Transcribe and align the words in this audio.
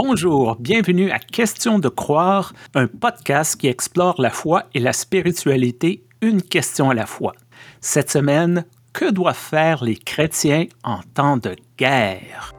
Bonjour, 0.00 0.54
bienvenue 0.60 1.10
à 1.10 1.18
Question 1.18 1.80
de 1.80 1.88
croire, 1.88 2.52
un 2.76 2.86
podcast 2.86 3.56
qui 3.56 3.66
explore 3.66 4.20
la 4.20 4.30
foi 4.30 4.66
et 4.72 4.78
la 4.78 4.92
spiritualité 4.92 6.04
une 6.22 6.40
question 6.40 6.90
à 6.90 6.94
la 6.94 7.04
fois. 7.04 7.32
Cette 7.80 8.08
semaine, 8.08 8.64
que 8.92 9.10
doivent 9.10 9.34
faire 9.34 9.82
les 9.82 9.96
chrétiens 9.96 10.66
en 10.84 11.00
temps 11.14 11.36
de 11.36 11.56
guerre? 11.76 12.52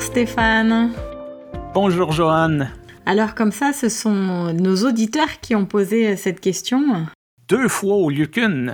Bonjour 0.00 0.12
Stéphane. 0.12 0.92
Bonjour 1.74 2.12
Joanne. 2.12 2.70
Alors 3.04 3.34
comme 3.34 3.52
ça, 3.52 3.74
ce 3.74 3.90
sont 3.90 4.50
nos 4.54 4.76
auditeurs 4.86 5.40
qui 5.42 5.54
ont 5.54 5.66
posé 5.66 6.16
cette 6.16 6.40
question. 6.40 7.06
Deux 7.48 7.68
fois 7.68 7.96
au 7.96 8.08
lieu 8.08 8.24
qu'une. 8.24 8.72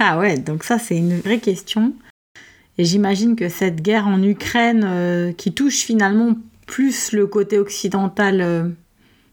Ah 0.00 0.18
ouais, 0.18 0.36
donc 0.36 0.64
ça 0.64 0.80
c'est 0.80 0.96
une 0.96 1.20
vraie 1.20 1.38
question. 1.38 1.92
Et 2.78 2.84
j'imagine 2.84 3.36
que 3.36 3.48
cette 3.48 3.80
guerre 3.80 4.08
en 4.08 4.20
Ukraine, 4.24 4.82
euh, 4.84 5.32
qui 5.32 5.54
touche 5.54 5.82
finalement 5.82 6.34
plus 6.66 7.12
le 7.12 7.28
côté 7.28 7.60
occidental 7.60 8.40
euh, 8.40 8.68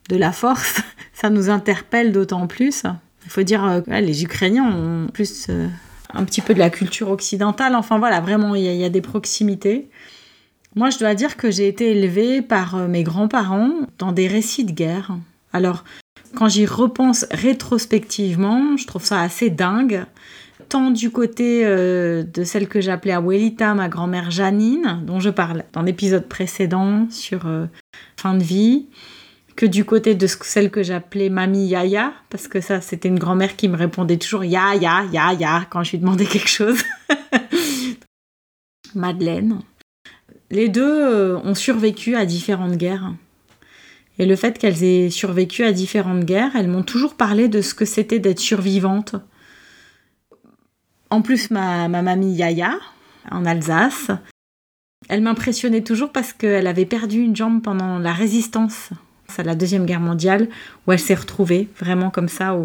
de 0.07 0.15
la 0.15 0.31
force, 0.31 0.81
ça 1.13 1.31
nous 1.31 1.49
interpelle 1.49 2.11
d'autant 2.11 2.45
plus. 2.45 2.83
Il 3.25 3.31
faut 3.31 3.43
dire 3.43 3.81
que 3.87 3.91
euh, 3.91 4.01
les 4.01 4.23
Ukrainiens 4.23 4.71
ont 4.71 5.07
plus 5.07 5.49
un 6.13 6.23
petit 6.25 6.41
peu 6.41 6.53
de 6.53 6.59
la 6.59 6.69
culture 6.69 7.09
occidentale. 7.09 7.73
Enfin 7.73 7.97
voilà, 7.97 8.21
vraiment, 8.21 8.53
il 8.53 8.63
y, 8.63 8.85
a 8.85 8.89
des 8.89 9.01
proximités. 9.01 9.89
Moi, 10.75 10.89
je 10.89 10.99
dois 10.99 11.15
dire 11.15 11.35
que 11.35 11.51
j'ai 11.51 11.67
été 11.67 11.91
élevée 11.91 12.41
par 12.41 12.75
euh, 12.75 12.87
mes 12.87 13.03
grands-parents 13.03 13.71
dans 13.97 14.13
des 14.13 14.27
récits 14.27 14.63
de 14.63 14.71
guerre. 14.71 15.11
Alors, 15.51 15.83
quand 16.33 16.47
j'y 16.47 16.65
repense 16.65 17.25
rétrospectivement, 17.29 18.77
je 18.77 18.87
trouve 18.87 19.03
ça 19.03 19.19
assez 19.19 19.49
dingue. 19.49 20.05
Tant 20.69 20.91
du 20.91 21.11
côté 21.11 21.65
euh, 21.65 22.23
de 22.23 22.45
celle 22.45 22.69
que 22.69 22.79
j'appelais 22.79 23.11
Abuelita, 23.11 23.73
ma 23.73 23.89
grand-mère 23.89 24.31
Janine, 24.31 25.01
dont 25.05 25.19
je 25.19 25.29
parle 25.29 25.65
dans 25.73 25.81
l'épisode 25.81 26.29
précédent 26.29 27.07
sur 27.09 27.47
euh, 27.47 27.65
fin 28.15 28.33
de 28.33 28.43
vie, 28.43 28.87
que 29.57 29.65
du 29.65 29.83
côté 29.83 30.15
de 30.15 30.25
celle 30.25 30.71
que 30.71 30.83
j'appelais 30.83 31.27
Mamie 31.27 31.67
Yaya, 31.67 32.13
parce 32.29 32.47
que 32.47 32.61
ça, 32.61 32.79
c'était 32.79 33.09
une 33.09 33.19
grand-mère 33.19 33.57
qui 33.57 33.67
me 33.67 33.75
répondait 33.75 34.15
toujours 34.15 34.45
Ya, 34.45 34.73
ya, 34.75 35.03
ya, 35.11 35.33
ya, 35.33 35.65
quand 35.69 35.83
je 35.83 35.91
lui 35.91 35.97
demandais 35.97 36.25
quelque 36.25 36.47
chose. 36.47 36.81
Madeleine 38.95 39.59
les 40.49 40.69
deux 40.69 40.83
euh, 40.83 41.39
ont 41.43 41.55
survécu 41.55 42.15
à 42.15 42.25
différentes 42.25 42.77
guerres. 42.77 43.13
Et 44.19 44.25
le 44.25 44.35
fait 44.35 44.57
qu'elles 44.57 44.83
aient 44.83 45.09
survécu 45.09 45.63
à 45.63 45.71
différentes 45.71 46.25
guerres, 46.25 46.55
elles 46.55 46.67
m'ont 46.67 46.83
toujours 46.83 47.15
parlé 47.15 47.47
de 47.47 47.61
ce 47.61 47.73
que 47.73 47.85
c'était 47.85 48.19
d'être 48.19 48.39
survivante. 48.39 49.15
En 51.09 51.21
plus, 51.21 51.49
ma, 51.51 51.87
mamie 51.87 52.33
Yaya, 52.33 52.77
en 53.31 53.45
Alsace, 53.45 54.11
elle 55.09 55.21
m'impressionnait 55.21 55.81
toujours 55.81 56.11
parce 56.11 56.33
qu'elle 56.33 56.67
avait 56.67 56.85
perdu 56.85 57.21
une 57.21 57.35
jambe 57.35 57.61
pendant 57.61 57.99
la 57.99 58.13
résistance 58.13 58.91
à 59.37 59.43
la 59.43 59.55
Deuxième 59.55 59.85
Guerre 59.85 60.01
mondiale, 60.01 60.49
où 60.85 60.91
elle 60.91 60.99
s'est 60.99 61.15
retrouvée 61.15 61.69
vraiment 61.79 62.09
comme 62.09 62.29
ça, 62.29 62.55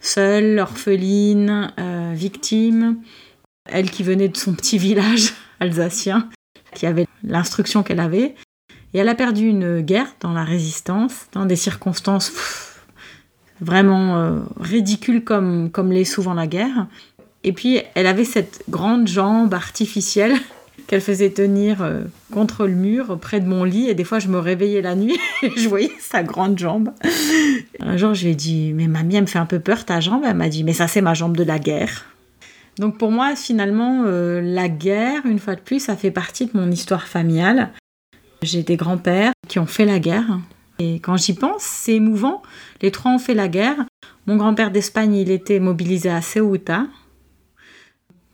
seule, 0.00 0.58
orpheline, 0.58 1.72
euh, 1.78 2.12
victime. 2.14 2.98
Elle 3.66 3.90
qui 3.90 4.02
venait 4.02 4.28
de 4.28 4.36
son 4.36 4.52
petit 4.54 4.78
village 4.78 5.32
alsacien, 5.60 6.28
qui 6.74 6.86
avait 6.86 7.06
l'instruction 7.22 7.82
qu'elle 7.82 8.00
avait. 8.00 8.34
Et 8.94 8.98
elle 8.98 9.08
a 9.08 9.14
perdu 9.14 9.46
une 9.46 9.80
guerre 9.80 10.08
dans 10.20 10.32
la 10.32 10.44
résistance, 10.44 11.26
dans 11.32 11.46
des 11.46 11.56
circonstances 11.56 12.32
vraiment 13.60 14.18
euh, 14.18 14.40
ridicules 14.60 15.24
comme, 15.24 15.70
comme 15.70 15.92
l'est 15.92 16.04
souvent 16.04 16.34
la 16.34 16.46
guerre. 16.46 16.86
Et 17.44 17.52
puis 17.52 17.80
elle 17.94 18.06
avait 18.06 18.24
cette 18.24 18.62
grande 18.68 19.08
jambe 19.08 19.54
artificielle 19.54 20.34
qu'elle 20.86 21.00
faisait 21.00 21.30
tenir 21.30 21.82
euh, 21.82 22.02
contre 22.32 22.66
le 22.66 22.74
mur 22.74 23.18
près 23.18 23.40
de 23.40 23.46
mon 23.46 23.64
lit. 23.64 23.88
Et 23.88 23.94
des 23.94 24.04
fois, 24.04 24.18
je 24.18 24.28
me 24.28 24.38
réveillais 24.38 24.82
la 24.82 24.94
nuit 24.94 25.18
et 25.42 25.50
je 25.56 25.68
voyais 25.68 25.92
sa 26.00 26.22
grande 26.22 26.58
jambe. 26.58 26.90
Un 27.80 27.96
jour, 27.96 28.14
je 28.14 28.24
lui 28.24 28.32
ai 28.32 28.34
dit 28.34 28.72
Mais 28.74 28.88
mamie, 28.88 29.16
elle 29.16 29.22
me 29.22 29.26
fait 29.26 29.38
un 29.38 29.46
peu 29.46 29.60
peur 29.60 29.84
ta 29.84 30.00
jambe. 30.00 30.22
Elle 30.26 30.36
m'a 30.36 30.48
dit 30.48 30.64
Mais 30.64 30.74
ça, 30.74 30.88
c'est 30.88 31.00
ma 31.00 31.14
jambe 31.14 31.36
de 31.36 31.44
la 31.44 31.58
guerre. 31.58 32.04
Donc 32.78 32.98
pour 32.98 33.10
moi, 33.10 33.36
finalement, 33.36 34.04
euh, 34.06 34.40
la 34.40 34.68
guerre, 34.68 35.26
une 35.26 35.38
fois 35.38 35.54
de 35.54 35.60
plus, 35.60 35.80
ça 35.80 35.96
fait 35.96 36.10
partie 36.10 36.46
de 36.46 36.52
mon 36.54 36.70
histoire 36.70 37.06
familiale. 37.06 37.70
J'ai 38.42 38.62
des 38.62 38.76
grands-pères 38.76 39.32
qui 39.48 39.58
ont 39.58 39.66
fait 39.66 39.84
la 39.84 39.98
guerre. 39.98 40.40
Et 40.78 40.94
quand 40.96 41.16
j'y 41.16 41.34
pense, 41.34 41.62
c'est 41.62 41.94
émouvant. 41.94 42.42
Les 42.80 42.90
trois 42.90 43.12
ont 43.12 43.18
fait 43.18 43.34
la 43.34 43.48
guerre. 43.48 43.84
Mon 44.26 44.36
grand-père 44.36 44.70
d'Espagne, 44.70 45.14
il 45.14 45.30
était 45.30 45.60
mobilisé 45.60 46.08
à 46.10 46.22
Ceuta. 46.22 46.86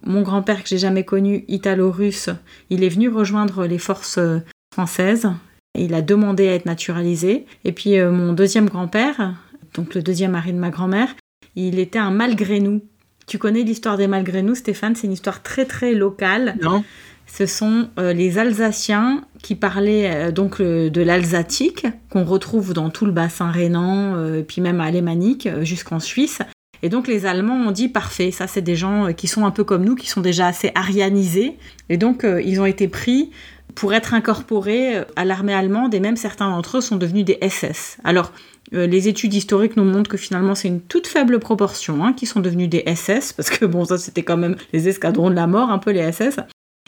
Mon 0.05 0.23
grand-père 0.23 0.63
que 0.63 0.69
j'ai 0.69 0.79
jamais 0.79 1.05
connu, 1.05 1.45
italo-russe, 1.49 2.31
il 2.71 2.85
est 2.85 2.89
venu 2.89 3.09
rejoindre 3.09 3.67
les 3.67 3.79
forces 3.79 4.19
euh, 4.19 4.39
françaises. 4.73 5.29
Il 5.75 5.93
a 5.93 6.03
demandé 6.03 6.49
à 6.49 6.55
être 6.55 6.67
naturalisé. 6.67 7.47
Et 7.65 7.73
puis 7.73 7.99
euh, 7.99 8.11
mon 8.11 8.33
deuxième 8.33 8.69
grand-père, 8.69 9.35
donc 9.75 9.95
le 9.95 10.03
deuxième 10.03 10.31
mari 10.31 10.53
de 10.53 10.59
ma 10.59 10.71
grand-mère, 10.71 11.15
il 11.57 11.79
était 11.79 11.99
un 11.99 12.11
malgré 12.11 12.61
nous. 12.61 12.83
Tu 13.29 13.37
connais 13.37 13.63
l'histoire 13.63 13.99
des 13.99 14.07
Malgré 14.07 14.43
nous, 14.43 14.55
Stéphane? 14.55 14.97
C'est 14.97 15.07
une 15.07 15.13
histoire 15.13 15.43
très 15.43 15.67
très 15.67 15.93
locale. 15.93 16.57
Non. 16.63 16.83
Ce 17.27 17.45
sont 17.45 17.91
euh, 17.99 18.15
les 18.15 18.39
Alsaciens 18.39 19.23
qui 19.43 19.55
parlaient 19.55 20.11
euh, 20.11 20.33
donc 20.33 20.63
de 20.63 21.03
l'alsatique, 21.03 21.87
qu'on 22.09 22.25
retrouve 22.25 22.73
dans 22.73 22.89
tout 22.89 23.05
le 23.05 23.13
bassin 23.13 23.51
rhénan, 23.51 24.15
euh, 24.17 24.43
puis 24.43 24.63
même 24.63 24.81
alémanique, 24.81 25.47
jusqu'en 25.61 26.01
Suisse. 26.01 26.39
Et 26.83 26.89
donc 26.89 27.07
les 27.07 27.27
Allemands 27.27 27.69
ont 27.69 27.71
dit 27.71 27.89
parfait, 27.89 28.31
ça 28.31 28.47
c'est 28.47 28.63
des 28.63 28.77
gens 28.77 29.13
qui 29.13 29.27
sont 29.27 29.45
un 29.45 29.51
peu 29.51 29.65
comme 29.65 29.85
nous, 29.85 29.95
qui 29.95 30.09
sont 30.09 30.23
déjà 30.23 30.47
assez 30.47 30.73
arianisés. 30.75 31.59
Et 31.91 31.99
donc 31.99 32.25
ils 32.25 32.61
ont 32.61 32.67
été 32.67 32.89
pris 32.89 33.31
pour 33.75 33.93
être 33.93 34.15
incorporés 34.15 35.03
à 35.17 35.25
l'armée 35.25 35.55
allemande 35.55 35.93
et 35.93 36.01
même 36.01 36.17
certains 36.17 36.49
d'entre 36.49 36.79
eux 36.79 36.81
sont 36.81 36.97
devenus 36.97 37.25
des 37.25 37.39
SS. 37.43 37.99
Alors 38.05 38.33
euh, 38.75 38.87
les 38.87 39.09
études 39.09 39.35
historiques 39.35 39.77
nous 39.77 39.85
montrent 39.85 40.11
que 40.11 40.17
finalement 40.17 40.55
c'est 40.55 40.69
une 40.69 40.81
toute 40.81 41.07
faible 41.07 41.39
proportion 41.39 42.05
hein, 42.05 42.13
qui 42.13 42.27
sont 42.27 42.41
devenus 42.41 42.69
des 42.69 42.85
SS, 42.87 43.33
parce 43.33 43.51
que 43.51 43.65
bon, 43.65 43.85
ça 43.85 43.99
c'était 43.99 44.23
quand 44.23 44.37
même 44.37 44.57
les 44.73 44.89
escadrons 44.89 45.31
de 45.31 45.35
la 45.35 45.47
mort, 45.47 45.71
un 45.71 45.79
peu 45.79 45.91
les 45.91 46.13
SS. 46.13 46.41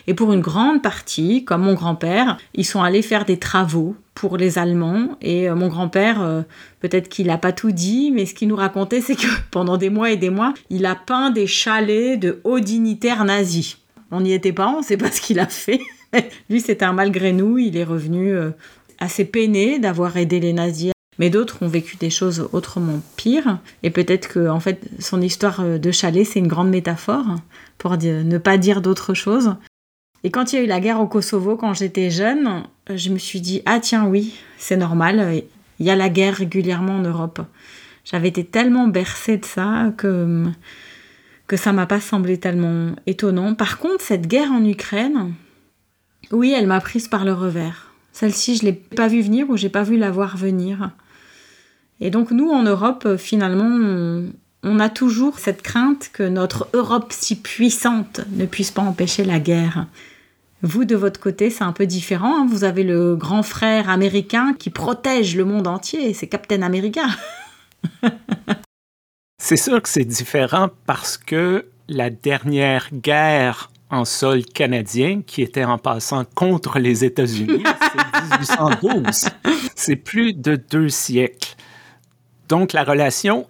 Et 0.07 0.15
pour 0.15 0.33
une 0.33 0.41
grande 0.41 0.83
partie, 0.83 1.45
comme 1.45 1.63
mon 1.63 1.75
grand-père, 1.75 2.39
ils 2.55 2.65
sont 2.65 2.83
allés 2.83 3.03
faire 3.03 3.25
des 3.25 3.39
travaux 3.39 3.95
pour 4.15 4.37
les 4.37 4.59
Allemands. 4.59 5.17
Et 5.21 5.49
euh, 5.49 5.55
mon 5.55 5.69
grand-père, 5.69 6.23
euh, 6.23 6.43
peut-être 6.81 7.09
qu'il 7.09 7.27
n'a 7.27 7.39
pas 7.39 7.53
tout 7.53 7.71
dit, 7.71 8.11
mais 8.11 8.27
ce 8.27 8.35
qu'il 8.35 8.49
nous 8.49 8.57
racontait, 8.57 9.01
c'est 9.01 9.15
que 9.15 9.27
pendant 9.51 9.77
des 9.77 9.91
mois 9.91 10.11
et 10.11 10.17
des 10.17 10.31
mois, 10.31 10.55
il 10.71 10.87
a 10.87 10.95
peint 10.95 11.31
des 11.31 11.47
chalets 11.47 12.19
de 12.19 12.41
hauts 12.45 12.61
dignitaires 12.61 13.25
nazis. 13.25 13.79
On 14.11 14.23
n'y 14.23 14.33
était 14.33 14.53
pas, 14.53 14.69
on 14.69 14.79
ne 14.79 14.85
sait 14.85 14.97
pas 14.97 15.11
ce 15.11 15.21
qu'il 15.21 15.39
a 15.39 15.47
fait. 15.47 15.81
Lui, 16.51 16.61
c'était 16.61 16.85
un 16.85 16.93
malgré 16.93 17.33
nous, 17.33 17.59
il 17.59 17.77
est 17.77 17.85
revenu 17.85 18.35
assez 18.99 19.25
peiné 19.25 19.79
d'avoir 19.79 20.17
aidé 20.17 20.41
les 20.41 20.53
nazis 20.53 20.91
mais 21.21 21.29
d'autres 21.29 21.63
ont 21.63 21.69
vécu 21.69 21.97
des 21.97 22.09
choses 22.09 22.49
autrement 22.53 23.01
pires. 23.17 23.59
Et 23.83 23.91
peut-être 23.91 24.27
que 24.27 24.49
en 24.49 24.59
fait, 24.59 24.81
son 24.99 25.21
histoire 25.21 25.61
euh, 25.61 25.77
de 25.79 25.93
chalet, 25.93 26.27
c'est 26.27 26.39
une 26.39 26.49
grande 26.49 26.71
métaphore 26.71 27.27
pour 27.77 27.97
ne 27.99 28.39
pas 28.39 28.57
dire 28.57 28.81
d'autre 28.81 29.13
chose. 29.13 29.55
Et 30.25 30.31
quand 30.31 30.53
il 30.53 30.57
y 30.57 30.59
a 30.59 30.63
eu 30.63 30.67
la 30.67 30.81
guerre 30.81 31.01
au 31.01 31.07
Kosovo, 31.07 31.57
quand 31.57 31.75
j'étais 31.75 32.11
jeune, 32.11 32.65
je 32.89 33.11
me 33.11 33.19
suis 33.19 33.43
dit 33.43 33.61
ah 33.67 33.81
tiens 33.81 34.07
oui, 34.07 34.35
c'est 34.57 34.79
normal, 34.79 35.43
il 35.79 35.87
y 35.87 35.91
a 35.91 35.97
la 35.97 36.09
guerre 36.09 36.37
régulièrement 36.37 36.97
en 36.97 37.03
Europe. 37.03 37.41
J'avais 38.05 38.29
été 38.29 38.45
tellement 38.45 38.89
bercée 38.89 39.37
de 39.37 39.45
ça 39.45 39.93
que 39.97 40.45
que 41.47 41.57
ça 41.57 41.73
m'a 41.73 41.87
pas 41.87 42.01
semblé 42.01 42.39
tellement 42.39 42.95
étonnant. 43.07 43.55
Par 43.55 43.79
contre, 43.79 44.05
cette 44.05 44.29
guerre 44.29 44.53
en 44.53 44.65
Ukraine, 44.65 45.35
oui, 46.31 46.55
elle 46.57 46.69
m'a 46.69 46.81
prise 46.81 47.09
par 47.09 47.25
le 47.25 47.33
revers. 47.35 47.93
Celle-ci, 48.13 48.57
je 48.57 48.65
l'ai 48.65 48.73
pas 48.73 49.09
vue 49.09 49.21
venir 49.21 49.51
ou 49.51 49.57
j'ai 49.57 49.69
pas 49.69 49.83
vu 49.83 49.99
la 49.99 50.11
voir 50.11 50.37
venir. 50.37 50.93
Et 52.01 52.11
donc 52.11 52.31
nous, 52.31 52.51
en 52.51 52.63
Europe, 52.63 53.05
euh, 53.07 53.19
finalement, 53.19 54.31
on, 54.63 54.79
a 54.79 54.89
toujours 54.89 55.39
cette 55.39 55.63
crainte 55.63 56.11
que 56.13 56.23
notre 56.23 56.69
Europe 56.73 57.13
si 57.13 57.37
puissante 57.37 58.21
ne 58.33 58.47
puisse 58.47 58.71
pas 58.71 58.83
empêcher 58.83 59.25
la 59.25 59.39
guerre. 59.39 59.87
Vous, 60.63 60.85
de 60.85 60.97
votre 60.97 61.21
côté, 61.21 61.51
c'est 61.51 61.65
un 61.65 61.73
peu 61.73 61.87
différent. 61.87 62.43
Hein. 62.43 62.47
Vous 62.51 62.65
avez 62.65 62.83
le 62.83 63.17
grand 63.17 63.43
frère 63.43 63.89
américain 63.89 64.55
qui 64.59 64.71
protège 64.71 65.37
le 65.37 65.45
monde 65.45 65.67
entier. 65.67 66.13
C'est 66.13 66.27
Captain 66.27 66.63
America. 66.63 67.03
c'est 69.39 69.57
sûr 69.57 69.81
que 69.81 69.89
c'est 69.89 70.05
différent 70.05 70.69
parce 70.87 71.17
que 71.17 71.67
la 71.89 72.11
dernière 72.11 72.89
guerre 72.93 73.71
en 73.91 74.05
sol 74.05 74.45
canadien, 74.45 75.23
qui 75.27 75.43
était 75.43 75.65
en 75.65 75.79
passant 75.79 76.25
contre 76.25 76.79
les 76.79 77.05
États-Unis, 77.05 77.65
c'est 78.23 78.39
1812. 78.39 79.29
C'est 79.75 79.97
plus 79.97 80.33
de 80.33 80.57
deux 80.57 80.89
siècles. 80.89 81.57
Donc, 82.51 82.73
la 82.73 82.83
relation 82.83 83.47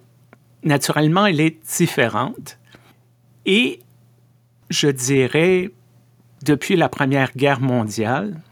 naturellement, 0.63 1.25
elle 1.25 1.41
est 1.41 1.57
différente. 1.75 2.59
Et 3.47 3.81
je 4.69 4.89
dirais, 4.89 5.71
depuis 6.43 6.77
la 6.77 6.91
Première 6.91 7.33
Guerre 7.33 7.63
mondiale, 7.63 8.43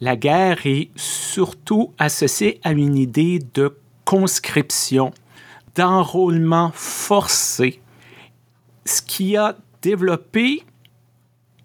la 0.00 0.14
guerre 0.14 0.64
est 0.64 0.90
surtout 0.94 1.92
associée 1.98 2.60
à 2.62 2.70
une 2.70 2.96
idée 2.96 3.40
de 3.54 3.76
conscription, 4.04 5.12
d'enrôlement 5.74 6.70
forcé, 6.72 7.80
ce 8.84 9.02
qui 9.02 9.36
a 9.36 9.56
développé 9.82 10.62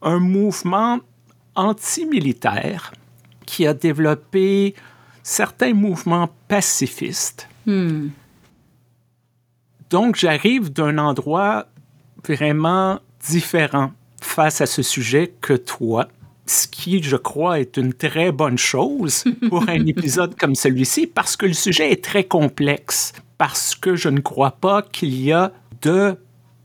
un 0.02 0.18
mouvement 0.18 0.98
antimilitaire 1.54 2.92
qui 3.46 3.68
a 3.68 3.76
développé 3.76 4.74
certains 5.22 5.74
mouvements 5.74 6.30
pacifistes. 6.48 7.49
Hmm. 7.66 8.10
Donc, 9.90 10.16
j'arrive 10.16 10.72
d'un 10.72 10.98
endroit 10.98 11.68
vraiment 12.24 13.00
différent 13.28 13.92
face 14.22 14.62
à 14.62 14.66
ce 14.66 14.84
sujet 14.84 15.34
que 15.42 15.54
toi, 15.54 16.08
ce 16.46 16.68
qui, 16.68 17.02
je 17.02 17.16
crois, 17.16 17.60
est 17.60 17.78
une 17.78 17.94
très 17.94 18.32
bonne 18.32 18.58
chose 18.58 19.24
pour 19.50 19.68
un 19.70 19.86
épisode 19.88 20.36
comme 20.36 20.56
celui-ci, 20.56 21.08
parce 21.08 21.36
que 21.36 21.46
le 21.46 21.54
sujet 21.54 21.92
est 21.92 22.04
très 22.04 22.24
complexe, 22.24 23.14
parce 23.38 23.76
que 23.76 23.96
je 23.96 24.10
ne 24.10 24.20
crois 24.20 24.52
pas 24.52 24.82
qu'il 24.82 25.20
y 25.20 25.32
a 25.32 25.52
de 25.82 26.16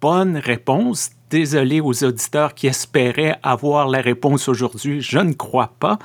bonnes 0.01 0.37
réponses. 0.37 1.11
Désolé 1.31 1.81
aux 1.81 2.05
auditeurs 2.05 2.55
qui 2.55 2.67
espéraient 2.67 3.39
avoir 3.43 3.89
la 3.89 4.01
réponse 4.01 4.49
aujourd'hui, 4.49 5.01
je 5.01 5.19
ne 5.19 5.33
crois 5.33 5.73
pas. 5.81 5.99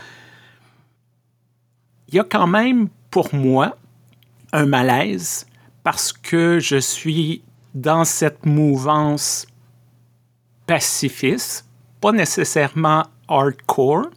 Il 2.08 2.16
y 2.16 2.20
a 2.20 2.24
quand 2.24 2.48
même, 2.48 2.88
pour 3.12 3.34
moi, 3.36 3.78
un 4.54 4.66
malaise 4.66 5.46
parce 5.84 6.14
que 6.14 6.60
je 6.60 6.78
suis 6.78 7.42
dans 7.74 8.06
cette 8.06 8.46
mouvance 8.46 9.48
pacifiste, 10.66 11.66
pas 12.02 12.12
nécessairement 12.12 13.06
hardcore. 13.28 14.10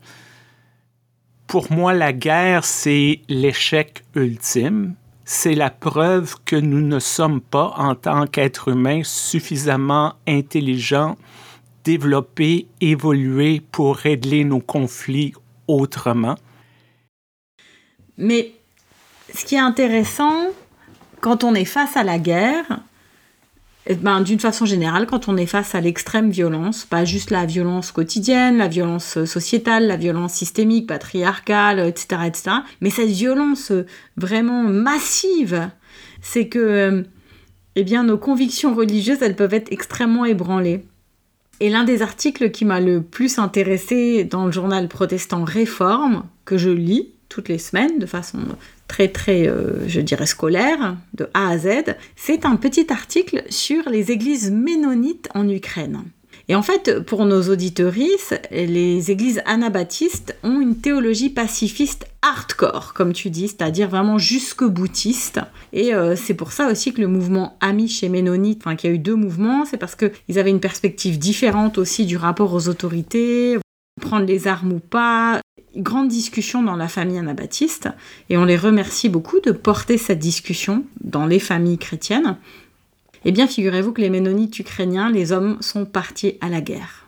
Pour 1.46 1.70
moi, 1.73 1.93
la 1.93 2.12
guerre, 2.12 2.64
c'est 2.64 3.20
l'échec 3.29 4.05
ultime. 4.14 4.94
C'est 5.25 5.55
la 5.55 5.70
preuve 5.70 6.37
que 6.44 6.56
nous 6.56 6.81
ne 6.81 6.99
sommes 6.99 7.40
pas, 7.40 7.75
en 7.76 7.94
tant 7.94 8.26
qu'êtres 8.26 8.69
humains, 8.69 9.02
suffisamment 9.05 10.14
intelligents, 10.26 11.17
développés, 11.85 12.67
évolués 12.81 13.62
pour 13.70 13.96
régler 13.96 14.44
nos 14.44 14.61
conflits 14.61 15.32
autrement. 15.69 16.37
Mais 18.17 18.52
ce 19.34 19.44
qui 19.44 19.55
est 19.55 19.61
intéressant, 19.61 20.49
quand 21.20 21.44
on 21.44 21.55
est 21.55 21.64
face 21.64 21.96
à 21.96 22.05
la 22.05 22.19
guerre, 22.19 22.81
eh 23.87 23.94
ben, 23.94 24.20
d'une 24.20 24.38
façon 24.38 24.64
générale, 24.64 25.06
quand 25.06 25.29
on 25.29 25.37
est 25.37 25.46
face 25.46 25.75
à 25.75 25.81
l'extrême 25.81 26.31
violence, 26.31 26.84
pas 26.84 27.05
juste 27.05 27.31
la 27.31 27.46
violence 27.46 27.90
quotidienne, 27.90 28.58
la 28.58 28.69
violence 28.69 29.25
sociétale, 29.25 29.87
la 29.87 29.96
violence 29.96 30.34
systémique, 30.34 30.87
patriarcale, 30.87 31.81
etc., 31.81 32.23
etc., 32.26 32.56
mais 32.81 32.90
cette 32.90 33.08
violence 33.08 33.73
vraiment 34.17 34.62
massive, 34.62 35.69
c'est 36.20 36.46
que, 36.46 36.58
euh, 36.58 37.02
eh 37.75 37.85
nos 37.85 38.19
convictions 38.19 38.75
religieuses, 38.75 39.23
elles 39.23 39.37
peuvent 39.37 39.55
être 39.55 39.73
extrêmement 39.73 40.26
ébranlées. 40.26 40.85
Et 41.58 41.70
l'un 41.70 41.85
des 41.85 42.02
articles 42.02 42.50
qui 42.50 42.64
m'a 42.64 42.81
le 42.81 43.02
plus 43.02 43.38
intéressé 43.38 44.25
dans 44.25 44.46
le 44.46 44.52
journal 44.52 44.88
protestant 44.88 45.44
Réforme, 45.44 46.25
que 46.44 46.58
je 46.58 46.70
lis 46.70 47.11
toutes 47.32 47.49
les 47.49 47.58
semaines 47.58 47.99
de 47.99 48.05
façon 48.05 48.40
très 48.88 49.08
très, 49.08 49.49
euh, 49.49 49.88
je 49.88 50.02
dirais, 50.02 50.26
scolaire, 50.26 50.96
de 51.14 51.29
A 51.32 51.49
à 51.49 51.58
Z, 51.58 51.94
c'est 52.14 52.44
un 52.44 52.56
petit 52.56 52.93
article 52.93 53.43
sur 53.49 53.88
les 53.88 54.11
églises 54.11 54.50
ménonites 54.50 55.31
en 55.34 55.49
Ukraine. 55.49 56.05
Et 56.49 56.55
en 56.55 56.62
fait, 56.62 57.00
pour 57.00 57.25
nos 57.25 57.49
auditorices, 57.49 58.34
les 58.50 59.11
églises 59.11 59.40
anabaptistes 59.46 60.37
ont 60.43 60.61
une 60.61 60.76
théologie 60.76 61.31
pacifiste 61.31 62.05
hardcore, 62.20 62.93
comme 62.94 63.14
tu 63.14 63.31
dis, 63.31 63.49
c'est-à-dire 63.49 63.88
vraiment 63.88 64.19
jusque 64.19 64.64
boutiste. 64.64 65.40
Et 65.73 65.94
euh, 65.94 66.14
c'est 66.17 66.35
pour 66.35 66.52
ça 66.52 66.70
aussi 66.70 66.93
que 66.93 67.00
le 67.00 67.06
mouvement 67.06 67.56
Amish 67.61 68.02
et 68.02 68.11
Ménonite, 68.11 68.61
enfin 68.62 68.76
qu'il 68.76 68.90
y 68.90 68.93
a 68.93 68.96
eu 68.96 68.99
deux 68.99 69.14
mouvements, 69.14 69.64
c'est 69.64 69.78
parce 69.78 69.94
qu'ils 69.94 70.38
avaient 70.38 70.50
une 70.50 70.61
perspective 70.61 71.19
différente 71.19 71.78
aussi 71.78 72.05
du 72.05 72.19
rapport 72.19 72.52
aux 72.52 72.69
autorités, 72.69 73.56
prendre 74.02 74.26
les 74.26 74.49
armes 74.49 74.73
ou 74.73 74.81
pas, 74.81 75.40
grande 75.76 76.08
discussion 76.08 76.62
dans 76.62 76.76
la 76.76 76.88
famille 76.88 77.19
anabaptiste 77.19 77.88
et 78.28 78.36
on 78.36 78.44
les 78.44 78.56
remercie 78.56 79.08
beaucoup 79.08 79.40
de 79.40 79.52
porter 79.52 79.98
cette 79.98 80.19
discussion 80.19 80.84
dans 81.02 81.26
les 81.26 81.38
familles 81.38 81.78
chrétiennes. 81.78 82.36
Eh 83.24 83.32
bien, 83.32 83.46
figurez-vous 83.46 83.92
que 83.92 84.00
les 84.00 84.10
ménonites 84.10 84.58
ukrainiens, 84.58 85.10
les 85.10 85.32
hommes, 85.32 85.58
sont 85.60 85.84
partis 85.84 86.36
à 86.40 86.48
la 86.48 86.60
guerre. 86.60 87.02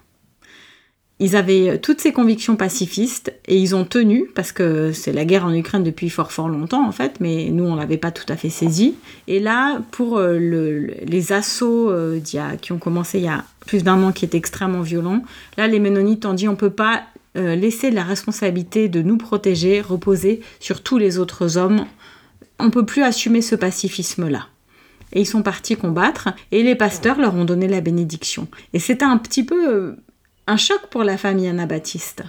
Ils 1.20 1.37
avaient 1.37 1.78
toutes 1.78 2.00
ces 2.00 2.12
convictions 2.12 2.56
pacifistes 2.56 3.32
et 3.46 3.56
ils 3.56 3.76
ont 3.76 3.84
tenu, 3.84 4.28
parce 4.34 4.50
que 4.50 4.93
c'est 4.93 5.12
la 5.12 5.25
guerre 5.25 5.46
en 5.46 5.55
Ukraine 5.55 5.84
depuis 5.84 6.10
fort 6.10 6.32
fort 6.32 6.49
longtemps 6.49 6.87
en 6.87 6.90
fait, 6.90 7.20
mais 7.20 7.50
nous 7.50 7.64
on 7.64 7.76
l'avait 7.76 7.99
pas 7.99 8.10
tout 8.10 8.31
à 8.32 8.37
fait 8.37 8.50
saisi. 8.50 8.96
Et 9.28 9.38
là, 9.38 9.81
pour 9.93 10.19
euh, 10.19 10.38
les 10.38 11.32
assauts 11.32 11.90
euh, 11.90 12.20
qui 12.60 12.72
ont 12.72 12.78
commencé 12.78 13.19
il 13.19 13.25
y 13.25 13.28
a 13.28 13.44
plus 13.64 13.84
d'un 13.84 14.02
an 14.02 14.10
qui 14.10 14.25
étaient 14.25 14.38
extrêmement 14.38 14.82
violents, 14.82 15.22
là 15.56 15.69
les 15.69 15.78
ménonites 15.78 16.26
ont 16.26 16.34
dit 16.34 16.49
on 16.49 16.56
peut 16.56 16.70
pas 16.70 17.05
euh, 17.36 17.56
laisser 17.56 17.90
la 17.90 18.04
responsabilité 18.04 18.88
de 18.88 19.02
nous 19.02 19.16
protéger 19.16 19.81
reposer 19.81 20.40
sur 20.60 20.82
tous 20.82 20.98
les 20.98 21.19
autres 21.19 21.56
hommes. 21.56 21.84
On 22.60 22.66
ne 22.66 22.70
peut 22.70 22.86
plus 22.86 23.02
assumer 23.02 23.42
ce 23.42 23.56
pacifisme-là. 23.56 24.46
Et 25.12 25.22
ils 25.22 25.26
sont 25.26 25.42
partis 25.42 25.76
combattre, 25.76 26.28
et 26.52 26.62
les 26.62 26.75
pasteurs 26.75 27.19
leur 27.19 27.34
ont 27.34 27.44
donné 27.44 27.66
la 27.69 27.81
bénédiction. 27.81 28.48
Et 28.72 28.78
c'était 28.78 29.04
un 29.04 29.19
petit 29.19 29.44
peu 29.44 29.69
euh, 29.69 29.96
un 30.46 30.56
choc 30.56 30.81
pour 30.90 31.02
la 31.02 31.16
famille 31.16 31.48
anabaptiste. 31.48 32.22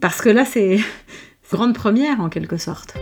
Parce 0.00 0.20
que 0.22 0.30
là, 0.30 0.44
c'est 0.44 0.78
grande 1.52 1.74
première 1.74 2.20
en 2.20 2.28
quelque 2.28 2.56
sorte. 2.56 2.94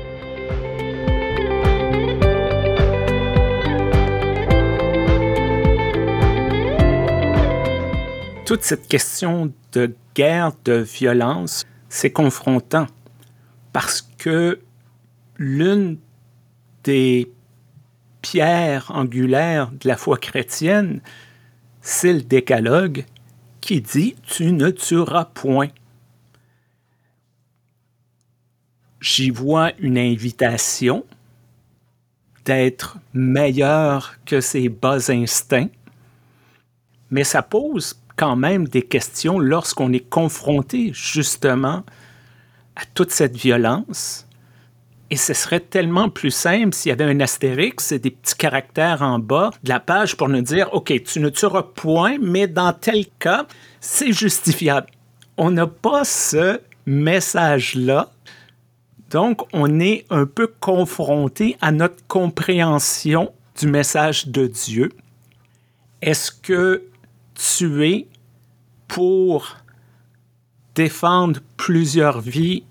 Toute 8.44 8.62
cette 8.62 8.88
question 8.88 9.52
de 9.72 9.94
guerre, 10.14 10.52
de 10.64 10.74
violence, 10.74 11.66
c'est 11.88 12.10
confrontant 12.10 12.86
parce 13.72 14.02
que 14.02 14.60
l'une 15.36 15.98
des 16.84 17.30
pierres 18.22 18.90
angulaires 18.94 19.70
de 19.70 19.88
la 19.88 19.96
foi 19.96 20.16
chrétienne, 20.16 21.00
c'est 21.80 22.12
le 22.12 22.22
décalogue 22.22 23.04
qui 23.60 23.80
dit 23.80 24.16
Tu 24.26 24.52
ne 24.52 24.70
tueras 24.70 25.26
point. 25.26 25.68
J'y 29.00 29.30
vois 29.30 29.72
une 29.78 29.96
invitation 29.96 31.04
d'être 32.44 32.98
meilleur 33.12 34.16
que 34.24 34.40
ses 34.40 34.68
bas 34.68 35.10
instincts, 35.10 35.70
mais 37.10 37.22
ça 37.22 37.42
pose 37.42 38.00
quand 38.18 38.36
même 38.36 38.66
des 38.66 38.82
questions 38.82 39.38
lorsqu'on 39.38 39.92
est 39.92 40.06
confronté 40.06 40.90
justement 40.92 41.84
à 42.74 42.82
toute 42.92 43.12
cette 43.12 43.36
violence. 43.36 44.26
Et 45.10 45.16
ce 45.16 45.32
serait 45.32 45.60
tellement 45.60 46.10
plus 46.10 46.32
simple 46.32 46.74
s'il 46.74 46.90
y 46.90 46.92
avait 46.92 47.04
un 47.04 47.20
astérix 47.20 47.92
et 47.92 47.98
des 47.98 48.10
petits 48.10 48.36
caractères 48.36 49.00
en 49.02 49.18
bas 49.18 49.50
de 49.62 49.68
la 49.70 49.80
page 49.80 50.16
pour 50.16 50.28
nous 50.28 50.42
dire, 50.42 50.68
OK, 50.74 50.92
tu 51.04 51.20
ne 51.20 51.30
tueras 51.30 51.62
point, 51.62 52.18
mais 52.20 52.46
dans 52.46 52.72
tel 52.74 53.06
cas, 53.18 53.46
c'est 53.80 54.12
justifiable. 54.12 54.88
On 55.38 55.50
n'a 55.52 55.66
pas 55.66 56.04
ce 56.04 56.60
message-là. 56.84 58.10
Donc, 59.10 59.42
on 59.54 59.80
est 59.80 60.04
un 60.10 60.26
peu 60.26 60.48
confronté 60.60 61.56
à 61.60 61.72
notre 61.72 62.06
compréhension 62.08 63.32
du 63.58 63.68
message 63.68 64.26
de 64.26 64.46
Dieu. 64.46 64.90
Est-ce 66.02 66.30
que 66.30 66.82
tuer 67.38 68.08
pour 68.88 69.56
défendre 70.74 71.40
plusieurs 71.56 72.20
vies, 72.20 72.64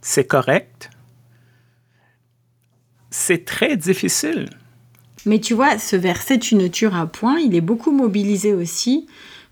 c'est 0.00 0.26
correct. 0.26 0.90
C'est 3.10 3.44
très 3.44 3.76
difficile. 3.76 4.48
Mais 5.26 5.40
tu 5.40 5.54
vois, 5.54 5.78
ce 5.78 5.96
verset 5.96 6.38
tu 6.38 6.56
ne 6.56 6.68
tueras 6.68 7.06
point, 7.06 7.38
il 7.38 7.54
est 7.54 7.60
beaucoup 7.60 7.92
mobilisé 7.92 8.52
aussi 8.52 9.06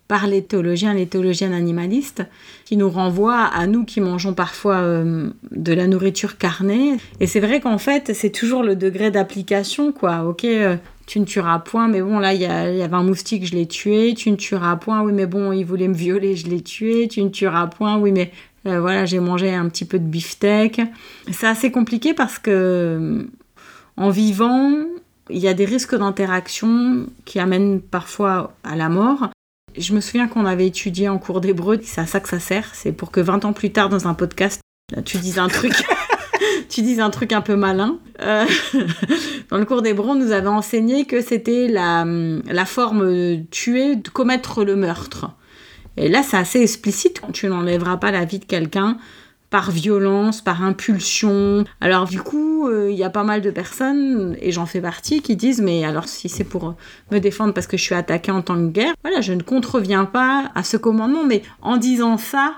par 0.08 0.26
les 0.26 0.42
théologiens, 0.44 0.92
les 0.92 1.06
théologiennes 1.06 1.54
animalistes, 1.54 2.22
qui 2.66 2.76
nous 2.76 2.90
renvoient 2.90 3.44
à 3.44 3.66
nous 3.66 3.84
qui 3.84 4.00
mangeons 4.02 4.34
parfois 4.34 4.76
euh, 4.76 5.30
de 5.52 5.72
la 5.72 5.86
nourriture 5.86 6.36
carnée. 6.36 6.98
Et 7.20 7.26
c'est 7.26 7.40
vrai 7.40 7.60
qu'en 7.60 7.78
fait, 7.78 8.12
c'est 8.14 8.28
toujours 8.28 8.62
le 8.62 8.76
degré 8.76 9.10
d'application, 9.10 9.90
quoi. 9.90 10.24
Ok, 10.24 10.44
euh, 10.44 10.76
tu 11.06 11.20
ne 11.20 11.24
tueras 11.24 11.58
point, 11.58 11.88
mais 11.88 12.00
bon, 12.00 12.18
là, 12.18 12.32
il 12.34 12.40
y, 12.40 12.46
avait 12.46 12.94
un 12.94 13.02
moustique, 13.02 13.44
je 13.44 13.54
l'ai 13.54 13.66
tué, 13.66 14.14
tu 14.14 14.30
ne 14.30 14.36
tueras 14.36 14.76
point, 14.76 15.02
oui, 15.02 15.12
mais 15.12 15.26
bon, 15.26 15.52
il 15.52 15.64
voulait 15.64 15.88
me 15.88 15.94
violer, 15.94 16.36
je 16.36 16.46
l'ai 16.46 16.62
tué, 16.62 17.08
tu 17.08 17.22
ne 17.22 17.28
tueras 17.28 17.66
point, 17.66 17.98
oui, 17.98 18.12
mais 18.12 18.30
euh, 18.66 18.80
voilà, 18.80 19.04
j'ai 19.04 19.18
mangé 19.18 19.52
un 19.52 19.68
petit 19.68 19.84
peu 19.84 19.98
de 19.98 20.04
beefsteak. 20.04 20.80
C'est 21.30 21.46
assez 21.46 21.70
compliqué 21.70 22.14
parce 22.14 22.38
que 22.38 23.26
en 23.96 24.10
vivant, 24.10 24.72
il 25.30 25.38
y 25.38 25.48
a 25.48 25.54
des 25.54 25.64
risques 25.64 25.96
d'interaction 25.96 27.06
qui 27.24 27.38
amènent 27.38 27.80
parfois 27.80 28.54
à 28.64 28.76
la 28.76 28.88
mort. 28.88 29.30
Je 29.76 29.94
me 29.94 30.00
souviens 30.00 30.28
qu'on 30.28 30.44
avait 30.44 30.66
étudié 30.66 31.08
en 31.08 31.18
cours 31.18 31.40
d'hébreu, 31.40 31.80
c'est 31.82 32.00
à 32.00 32.06
ça 32.06 32.20
que 32.20 32.28
ça 32.28 32.38
sert, 32.38 32.74
c'est 32.74 32.92
pour 32.92 33.10
que 33.10 33.20
20 33.20 33.44
ans 33.44 33.52
plus 33.52 33.72
tard 33.72 33.88
dans 33.88 34.06
un 34.06 34.14
podcast, 34.14 34.60
tu 35.04 35.16
dises 35.18 35.38
un 35.38 35.48
truc, 35.48 35.72
tu 36.72 36.80
dises 36.80 37.00
un 37.00 37.10
truc 37.10 37.32
un 37.32 37.42
peu 37.42 37.54
malin. 37.54 37.98
Euh, 38.22 38.46
dans 39.50 39.58
le 39.58 39.64
cours 39.64 39.82
d'hébreu, 39.82 40.08
on 40.08 40.14
nous 40.14 40.32
avait 40.32 40.48
enseigné 40.48 41.04
que 41.04 41.20
c'était 41.20 41.68
la, 41.68 42.04
la 42.04 42.64
forme 42.64 43.44
tuer, 43.50 43.96
de 43.96 44.08
commettre 44.08 44.64
le 44.64 44.74
meurtre. 44.74 45.30
Et 45.98 46.08
là, 46.08 46.22
c'est 46.22 46.38
assez 46.38 46.62
explicite. 46.62 47.20
Tu 47.34 47.46
n'enlèveras 47.46 47.98
pas 47.98 48.10
la 48.10 48.24
vie 48.24 48.38
de 48.38 48.46
quelqu'un 48.46 48.96
par 49.50 49.70
violence, 49.70 50.40
par 50.40 50.64
impulsion. 50.64 51.64
Alors 51.82 52.06
du 52.06 52.22
coup, 52.22 52.66
euh, 52.68 52.90
il 52.90 52.96
y 52.96 53.04
a 53.04 53.10
pas 53.10 53.22
mal 53.22 53.42
de 53.42 53.50
personnes, 53.50 54.34
et 54.40 54.50
j'en 54.50 54.64
fais 54.64 54.80
partie, 54.80 55.20
qui 55.20 55.36
disent, 55.36 55.60
mais 55.60 55.84
alors 55.84 56.08
si 56.08 56.30
c'est 56.30 56.42
pour 56.42 56.74
me 57.10 57.18
défendre 57.18 57.52
parce 57.52 57.66
que 57.66 57.76
je 57.76 57.82
suis 57.82 57.94
attaquée 57.94 58.32
en 58.32 58.40
temps 58.40 58.56
de 58.56 58.68
guerre, 58.68 58.94
voilà, 59.02 59.20
je 59.20 59.34
ne 59.34 59.42
contreviens 59.42 60.06
pas 60.06 60.50
à 60.54 60.64
ce 60.64 60.78
commandement, 60.78 61.24
mais 61.24 61.42
en 61.60 61.76
disant 61.76 62.16
ça, 62.16 62.54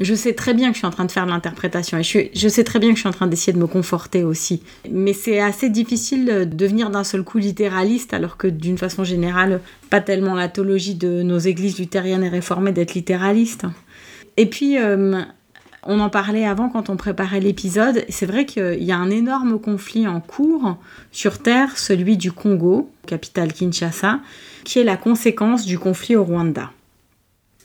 je 0.00 0.14
sais 0.14 0.32
très 0.32 0.54
bien 0.54 0.68
que 0.68 0.74
je 0.74 0.78
suis 0.78 0.86
en 0.86 0.90
train 0.90 1.04
de 1.04 1.10
faire 1.10 1.26
de 1.26 1.30
l'interprétation 1.30 1.98
et 1.98 2.02
je, 2.02 2.48
sais 2.48 2.64
très 2.64 2.78
bien 2.78 2.90
que 2.90 2.96
je 2.96 3.00
suis 3.00 3.08
en 3.08 3.12
train 3.12 3.26
d'essayer 3.26 3.52
de 3.52 3.58
me 3.58 3.66
conforter 3.66 4.24
aussi. 4.24 4.62
Mais 4.90 5.12
c'est 5.12 5.40
assez 5.40 5.68
difficile 5.68 6.26
de 6.26 6.44
devenir 6.44 6.90
d'un 6.90 7.04
seul 7.04 7.22
coup 7.22 7.38
littéraliste 7.38 8.14
alors 8.14 8.36
que 8.36 8.46
d'une 8.46 8.78
façon 8.78 9.04
générale, 9.04 9.60
pas 9.90 10.00
tellement 10.00 10.34
la 10.34 10.48
de 10.48 11.22
nos 11.22 11.38
églises 11.38 11.78
luthériennes 11.78 12.24
et 12.24 12.28
réformées 12.28 12.72
d'être 12.72 12.94
littéraliste. 12.94 13.64
Et 14.36 14.46
puis, 14.46 14.78
euh, 14.78 15.22
on 15.84 16.00
en 16.00 16.10
parlait 16.10 16.44
avant 16.44 16.68
quand 16.68 16.90
on 16.90 16.96
préparait 16.96 17.40
l'épisode. 17.40 18.04
C'est 18.08 18.26
vrai 18.26 18.44
qu'il 18.44 18.82
y 18.82 18.92
a 18.92 18.96
un 18.96 19.10
énorme 19.10 19.58
conflit 19.58 20.06
en 20.06 20.20
cours 20.20 20.76
sur 21.12 21.38
Terre, 21.38 21.78
celui 21.78 22.16
du 22.16 22.32
Congo, 22.32 22.90
capitale 23.06 23.52
Kinshasa, 23.52 24.20
qui 24.64 24.78
est 24.78 24.84
la 24.84 24.96
conséquence 24.96 25.64
du 25.64 25.78
conflit 25.78 26.16
au 26.16 26.24
Rwanda. 26.24 26.70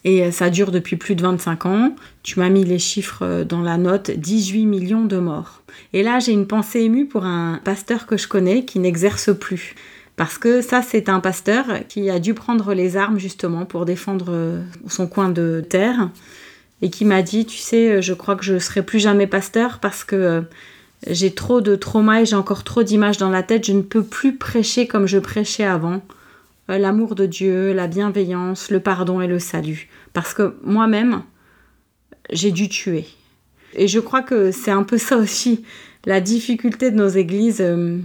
Et 0.05 0.31
ça 0.31 0.49
dure 0.49 0.71
depuis 0.71 0.97
plus 0.97 1.15
de 1.15 1.21
25 1.21 1.65
ans. 1.65 1.95
Tu 2.23 2.39
m'as 2.39 2.49
mis 2.49 2.65
les 2.65 2.79
chiffres 2.79 3.43
dans 3.43 3.61
la 3.61 3.77
note 3.77 4.11
18 4.11 4.65
millions 4.65 5.05
de 5.05 5.17
morts. 5.17 5.61
Et 5.93 6.03
là, 6.03 6.19
j'ai 6.19 6.33
une 6.33 6.45
pensée 6.45 6.81
émue 6.81 7.05
pour 7.05 7.23
un 7.23 7.61
pasteur 7.63 8.05
que 8.05 8.17
je 8.17 8.27
connais 8.27 8.65
qui 8.65 8.79
n'exerce 8.79 9.33
plus. 9.33 9.75
Parce 10.17 10.37
que 10.37 10.61
ça, 10.61 10.81
c'est 10.81 11.07
un 11.07 11.21
pasteur 11.21 11.65
qui 11.87 12.09
a 12.09 12.19
dû 12.19 12.33
prendre 12.33 12.73
les 12.73 12.97
armes 12.97 13.17
justement 13.17 13.65
pour 13.65 13.85
défendre 13.85 14.61
son 14.87 15.07
coin 15.07 15.29
de 15.29 15.63
terre 15.67 16.09
et 16.83 16.89
qui 16.89 17.05
m'a 17.05 17.21
dit, 17.21 17.45
tu 17.45 17.57
sais, 17.57 18.01
je 18.01 18.13
crois 18.13 18.35
que 18.35 18.43
je 18.43 18.59
serai 18.59 18.83
plus 18.83 18.99
jamais 18.99 19.25
pasteur 19.25 19.79
parce 19.79 20.03
que 20.03 20.15
euh, 20.17 20.41
j'ai 21.07 21.33
trop 21.33 21.61
de 21.61 21.77
trauma 21.77 22.21
et 22.21 22.25
j'ai 22.25 22.35
encore 22.35 22.65
trop 22.65 22.83
d'images 22.83 23.17
dans 23.17 23.29
la 23.29 23.41
tête, 23.41 23.65
je 23.65 23.71
ne 23.71 23.81
peux 23.81 24.03
plus 24.03 24.35
prêcher 24.35 24.85
comme 24.85 25.07
je 25.07 25.17
prêchais 25.17 25.63
avant. 25.63 26.01
Euh, 26.69 26.77
l'amour 26.77 27.15
de 27.15 27.25
Dieu, 27.25 27.73
la 27.73 27.87
bienveillance, 27.87 28.71
le 28.71 28.79
pardon 28.79 29.21
et 29.21 29.27
le 29.27 29.39
salut. 29.39 29.89
Parce 30.13 30.33
que 30.33 30.55
moi-même, 30.63 31.23
j'ai 32.31 32.51
dû 32.51 32.69
tuer. 32.69 33.05
Et 33.73 33.87
je 33.87 33.99
crois 33.99 34.21
que 34.21 34.51
c'est 34.51 34.71
un 34.71 34.83
peu 34.83 34.97
ça 34.97 35.17
aussi, 35.17 35.63
la 36.05 36.21
difficulté 36.21 36.91
de 36.91 36.95
nos 36.95 37.07
églises 37.07 37.61
euh, 37.61 37.99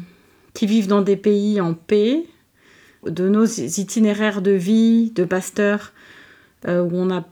qui 0.55 0.67
vivent 0.67 0.89
dans 0.89 1.03
des 1.03 1.17
pays 1.17 1.61
en 1.61 1.75
paix, 1.75 2.25
de 3.07 3.29
nos 3.29 3.45
itinéraires 3.47 4.43
de 4.43 4.51
vie, 4.51 5.11
de 5.11 5.25
pasteurs, 5.25 5.93
où 6.67 6.91
on 6.93 7.09
a 7.11 7.25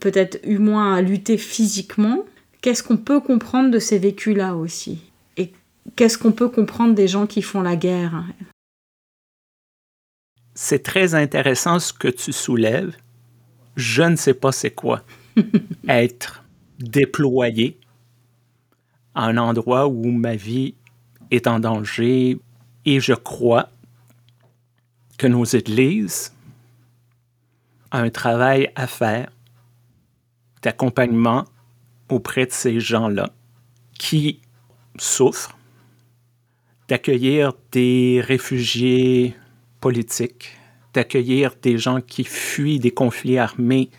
peut-être 0.00 0.38
eu 0.44 0.58
moins 0.58 0.94
à 0.94 1.00
lutter 1.00 1.38
physiquement, 1.38 2.26
qu'est-ce 2.60 2.82
qu'on 2.82 2.98
peut 2.98 3.20
comprendre 3.20 3.70
de 3.70 3.78
ces 3.78 3.98
vécus-là 3.98 4.56
aussi? 4.56 4.98
Et 5.36 5.52
qu'est-ce 5.96 6.18
qu'on 6.18 6.32
peut 6.32 6.48
comprendre 6.48 6.94
des 6.94 7.08
gens 7.08 7.26
qui 7.26 7.40
font 7.40 7.62
la 7.62 7.76
guerre? 7.76 8.24
C'est 10.54 10.82
très 10.82 11.14
intéressant 11.14 11.80
ce 11.80 11.92
que 11.92 12.08
tu 12.08 12.32
soulèves. 12.32 12.96
Je 13.76 14.02
ne 14.02 14.16
sais 14.16 14.34
pas 14.34 14.52
c'est 14.52 14.70
quoi 14.70 15.02
être 15.88 16.44
déployé 16.78 17.78
à 19.14 19.26
un 19.26 19.36
endroit 19.36 19.88
où 19.88 20.10
ma 20.10 20.36
vie 20.36 20.74
est 21.30 21.48
en 21.48 21.58
danger 21.58 22.38
et 22.84 23.00
je 23.00 23.14
crois 23.14 23.68
que 25.18 25.26
nos 25.26 25.44
églises 25.44 26.32
ont 27.92 27.98
un 27.98 28.10
travail 28.10 28.70
à 28.76 28.86
faire 28.86 29.30
d'accompagnement 30.62 31.44
auprès 32.08 32.46
de 32.46 32.52
ces 32.52 32.80
gens-là 32.80 33.30
qui 33.98 34.40
souffrent, 34.98 35.56
d'accueillir 36.88 37.54
des 37.72 38.20
réfugiés 38.24 39.36
politiques, 39.84 40.56
d'accueillir 40.94 41.56
des 41.60 41.76
gens 41.76 42.00
qui 42.00 42.24
fuient 42.24 42.78
des 42.78 42.90
conflits 42.90 43.36
armés, 43.36 43.90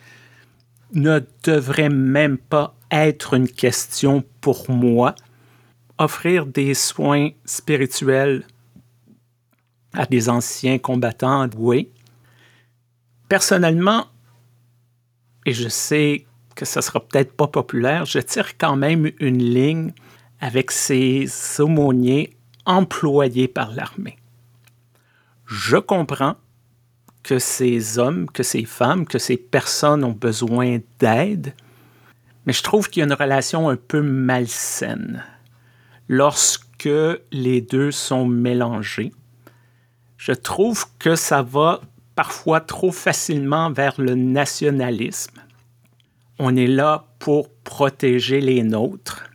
ne 0.93 1.19
devrait 1.43 1.89
même 1.89 2.39
pas 2.39 2.75
être 2.89 3.35
une 3.35 3.47
question 3.47 4.23
pour 4.41 4.71
moi. 4.71 5.13
Offrir 5.99 6.47
des 6.47 6.73
soins 6.73 7.29
spirituels 7.45 8.47
à 9.93 10.07
des 10.07 10.27
anciens 10.27 10.79
combattants, 10.79 11.47
oui. 11.55 11.91
Personnellement, 13.29 14.07
et 15.45 15.53
je 15.53 15.69
sais 15.69 16.25
que 16.55 16.65
ce 16.65 16.81
sera 16.81 16.99
peut-être 16.99 17.33
pas 17.33 17.47
populaire, 17.47 18.05
je 18.05 18.17
tire 18.17 18.57
quand 18.57 18.75
même 18.75 19.11
une 19.19 19.43
ligne 19.43 19.93
avec 20.39 20.71
ces 20.71 21.27
aumôniers 21.59 22.35
employés 22.65 23.47
par 23.47 23.71
l'armée. 23.71 24.17
Je 25.45 25.77
comprends 25.77 26.35
que 27.23 27.39
ces 27.39 27.97
hommes, 27.97 28.29
que 28.29 28.43
ces 28.43 28.65
femmes, 28.65 29.05
que 29.05 29.17
ces 29.17 29.37
personnes 29.37 30.03
ont 30.03 30.11
besoin 30.11 30.79
d'aide, 30.99 31.53
mais 32.45 32.53
je 32.53 32.63
trouve 32.63 32.89
qu'il 32.89 32.99
y 32.99 33.03
a 33.03 33.07
une 33.07 33.13
relation 33.13 33.69
un 33.69 33.75
peu 33.75 34.01
malsaine 34.01 35.23
lorsque 36.07 36.89
les 37.31 37.61
deux 37.61 37.91
sont 37.91 38.27
mélangés. 38.27 39.11
Je 40.17 40.33
trouve 40.33 40.85
que 40.99 41.15
ça 41.15 41.41
va 41.41 41.81
parfois 42.15 42.61
trop 42.61 42.91
facilement 42.91 43.71
vers 43.71 43.99
le 43.99 44.15
nationalisme 44.15 45.41
on 46.39 46.55
est 46.55 46.67
là 46.67 47.05
pour 47.19 47.49
protéger 47.49 48.41
les 48.41 48.63
nôtres. 48.63 49.29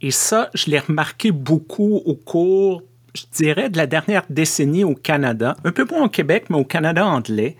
Et 0.00 0.10
ça, 0.10 0.50
je 0.54 0.70
l'ai 0.70 0.78
remarqué 0.78 1.30
beaucoup 1.30 2.02
au 2.04 2.14
cours, 2.14 2.82
je 3.14 3.24
dirais, 3.32 3.68
de 3.68 3.76
la 3.76 3.86
dernière 3.86 4.24
décennie 4.30 4.84
au 4.84 4.94
Canada, 4.94 5.56
un 5.64 5.72
peu 5.72 5.86
moins 5.90 6.04
au 6.04 6.08
Québec, 6.08 6.46
mais 6.48 6.56
au 6.56 6.64
Canada 6.64 7.06
anglais. 7.06 7.56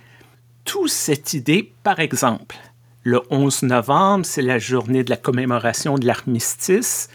Toute 0.65 0.91
cette 0.91 1.35
idée, 1.35 1.73
par 1.83 2.01
exemple, 2.01 2.57
le 3.03 3.21
11 3.31 3.65
novembre, 3.65 4.25
c'est 4.25 4.43
la 4.43 4.59
journée 4.59 5.05
de 5.05 5.11
la 5.11 5.17
commémoration 5.17 5.97
de 5.97 6.07
l'armistice, 6.07 7.09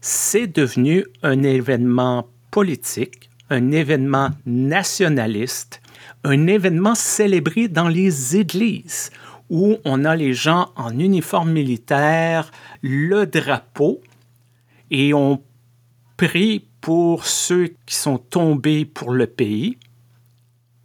c'est 0.00 0.46
devenu 0.46 1.04
un 1.22 1.42
événement 1.42 2.28
politique, 2.50 3.28
un 3.50 3.70
événement 3.72 4.30
nationaliste, 4.46 5.80
un 6.24 6.46
événement 6.46 6.94
célébré 6.94 7.68
dans 7.68 7.88
les 7.88 8.36
églises 8.36 9.10
où 9.50 9.76
on 9.84 10.04
a 10.04 10.14
les 10.14 10.34
gens 10.34 10.70
en 10.76 10.98
uniforme 10.98 11.52
militaire, 11.52 12.50
le 12.82 13.26
drapeau, 13.26 14.00
et 14.90 15.14
on 15.14 15.42
prie 16.16 16.67
pour 16.80 17.26
ceux 17.26 17.74
qui 17.86 17.94
sont 17.94 18.18
tombés 18.18 18.84
pour 18.84 19.12
le 19.12 19.26
pays. 19.26 19.78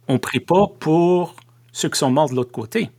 On 0.08 0.18
prie 0.18 0.40
pas 0.40 0.66
pour 0.80 1.34
ceux 1.72 1.88
qui 1.88 1.98
sont 1.98 2.10
morts 2.10 2.30
de 2.30 2.36
l'autre 2.36 2.52
côté, 2.52 2.90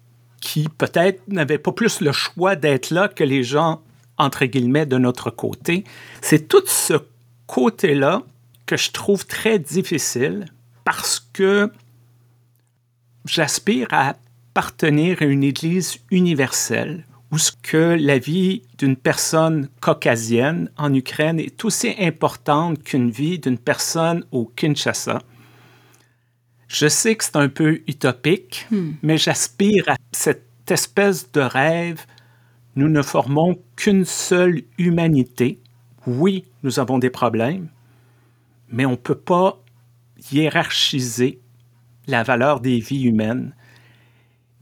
qui 0.42 0.68
peut-être 0.70 1.22
n'avaient 1.28 1.58
pas 1.58 1.72
plus 1.72 2.02
le 2.02 2.12
choix 2.12 2.56
d'être 2.56 2.90
là 2.90 3.08
que 3.08 3.24
les 3.24 3.44
gens, 3.44 3.82
entre 4.18 4.46
guillemets, 4.46 4.86
de 4.86 4.98
notre 4.98 5.30
côté. 5.30 5.84
C'est 6.22 6.48
tout 6.48 6.64
ce 6.66 6.94
côté-là 7.48 8.24
que 8.66 8.78
je 8.78 8.92
trouve 8.92 9.26
très 9.26 9.60
difficile 9.60 10.46
parce 10.84 11.20
que 11.20 11.72
j'aspire 13.26 13.88
à 13.92 14.10
appartenir 14.10 15.22
à 15.22 15.26
une 15.26 15.44
Église 15.44 15.98
universelle 16.12 17.06
où 17.36 17.38
ce 17.38 17.52
que 17.52 17.98
la 18.00 18.18
vie 18.18 18.62
d'une 18.78 18.96
personne 18.96 19.68
caucasienne 19.82 20.72
en 20.78 20.94
Ukraine 20.94 21.38
est 21.38 21.66
aussi 21.66 21.94
importante 22.00 22.82
qu'une 22.82 23.12
vie 23.12 23.40
d'une 23.40 23.58
personne 23.58 24.24
au 24.32 24.46
Kinshasa. 24.46 25.20
Je 26.70 26.88
sais 26.88 27.18
que 27.18 27.26
c'est 27.26 27.36
un 27.36 27.50
peu 27.50 27.82
utopique, 27.88 28.68
hmm. 28.72 28.92
mais 29.04 29.18
j'aspire 29.18 29.90
à 29.90 29.98
cette 30.14 30.72
espèce 30.72 31.30
de 31.34 31.42
rêve. 31.42 32.06
Nous 32.78 32.88
ne 32.88 33.02
formons 33.02 33.60
qu'une 33.76 34.06
seule 34.06 34.62
humanité. 34.78 35.60
Oui, 36.08 36.46
nous 36.64 36.80
avons 36.80 37.00
des 37.00 37.10
problèmes, 37.10 37.68
mais 38.70 38.86
on 38.86 38.92
ne 38.92 38.96
peut 38.96 39.14
pas 39.14 39.62
hiérarchiser 40.32 41.40
la 42.08 42.24
valeur 42.24 42.62
des 42.62 42.80
vies 42.80 43.04
humaines 43.04 43.54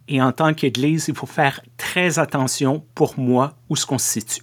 et 0.08 0.22
en 0.22 0.32
tant 0.32 0.54
qu'Église, 0.54 1.06
il 1.08 1.16
faut 1.16 1.26
faire 1.26 1.62
très 1.78 2.20
attention 2.20 2.84
pour 2.96 3.18
moi 3.18 3.54
où 3.70 3.76
se 3.76 3.88
situe. 3.98 4.42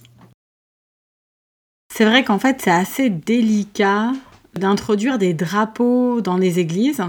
C'est 1.93 2.05
vrai 2.05 2.23
qu'en 2.23 2.39
fait, 2.39 2.61
c'est 2.63 2.71
assez 2.71 3.09
délicat 3.09 4.11
d'introduire 4.55 5.17
des 5.17 5.33
drapeaux 5.33 6.21
dans 6.21 6.37
les 6.37 6.59
églises. 6.59 7.03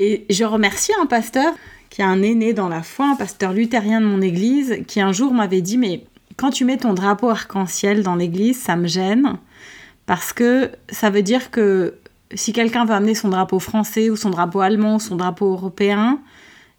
Et 0.00 0.24
je 0.30 0.44
remercie 0.44 0.92
un 1.00 1.06
pasteur 1.06 1.52
qui 1.90 2.02
a 2.02 2.08
un 2.08 2.22
aîné 2.22 2.52
dans 2.52 2.68
la 2.68 2.82
foi, 2.82 3.06
un 3.06 3.16
pasteur 3.16 3.52
luthérien 3.52 4.00
de 4.00 4.06
mon 4.06 4.20
église, 4.20 4.78
qui 4.86 5.00
un 5.00 5.12
jour 5.12 5.32
m'avait 5.32 5.60
dit 5.60 5.78
Mais 5.78 6.04
quand 6.36 6.50
tu 6.50 6.64
mets 6.64 6.76
ton 6.76 6.94
drapeau 6.94 7.28
arc-en-ciel 7.28 8.02
dans 8.02 8.16
l'église, 8.16 8.60
ça 8.60 8.76
me 8.76 8.88
gêne, 8.88 9.36
parce 10.06 10.32
que 10.32 10.70
ça 10.88 11.10
veut 11.10 11.22
dire 11.22 11.50
que 11.50 11.94
si 12.34 12.52
quelqu'un 12.52 12.84
veut 12.84 12.94
amener 12.94 13.14
son 13.14 13.28
drapeau 13.28 13.60
français 13.60 14.10
ou 14.10 14.16
son 14.16 14.30
drapeau 14.30 14.60
allemand 14.60 14.96
ou 14.96 15.00
son 15.00 15.16
drapeau 15.16 15.52
européen, 15.52 16.20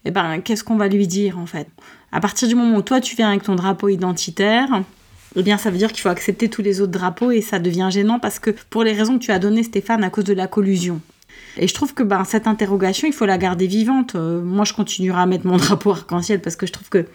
eh 0.05 0.11
ben, 0.11 0.39
qu'est-ce 0.39 0.63
qu'on 0.63 0.77
va 0.77 0.87
lui 0.87 1.07
dire 1.07 1.37
en 1.37 1.45
fait? 1.45 1.67
À 2.11 2.19
partir 2.19 2.47
du 2.47 2.55
moment 2.55 2.77
où 2.77 2.81
toi 2.81 3.01
tu 3.01 3.15
viens 3.15 3.29
avec 3.29 3.43
ton 3.43 3.55
drapeau 3.55 3.89
identitaire, 3.89 4.83
eh 5.35 5.43
bien 5.43 5.57
ça 5.57 5.69
veut 5.71 5.77
dire 5.77 5.91
qu'il 5.91 6.01
faut 6.01 6.09
accepter 6.09 6.49
tous 6.49 6.61
les 6.61 6.79
autres 6.79 6.91
drapeaux 6.91 7.31
et 7.31 7.41
ça 7.41 7.59
devient 7.59 7.89
gênant 7.91 8.19
parce 8.19 8.39
que 8.39 8.51
pour 8.69 8.83
les 8.83 8.93
raisons 8.93 9.17
que 9.17 9.23
tu 9.23 9.31
as 9.31 9.39
données 9.39 9.63
Stéphane 9.63 10.03
à 10.03 10.09
cause 10.09 10.23
de 10.23 10.33
la 10.33 10.47
collusion. 10.47 11.01
Et 11.57 11.67
je 11.67 11.73
trouve 11.73 11.93
que 11.93 12.03
ben, 12.03 12.23
cette 12.25 12.47
interrogation, 12.47 13.07
il 13.07 13.13
faut 13.13 13.25
la 13.25 13.37
garder 13.37 13.67
vivante. 13.67 14.15
Euh, 14.15 14.41
moi, 14.41 14.65
je 14.65 14.73
continuerai 14.73 15.21
à 15.21 15.25
mettre 15.25 15.47
mon 15.47 15.57
drapeau 15.57 15.91
arc-en-ciel 15.91 16.41
parce 16.41 16.55
que 16.55 16.65
je 16.65 16.73
trouve 16.73 16.89
que 16.89 17.05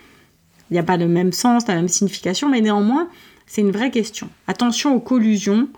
il 0.71 0.75
n'y 0.75 0.79
a 0.79 0.85
pas 0.85 0.97
le 0.97 1.09
même 1.09 1.33
sens, 1.33 1.67
la 1.67 1.75
même 1.75 1.89
signification, 1.89 2.49
mais 2.49 2.61
néanmoins, 2.61 3.09
c'est 3.47 3.61
une 3.61 3.73
vraie 3.73 3.91
question. 3.91 4.29
Attention 4.47 4.95
aux 4.95 5.01
collusions 5.01 5.69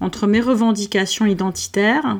entre 0.00 0.26
mes 0.26 0.40
revendications 0.40 1.26
identitaires, 1.26 2.18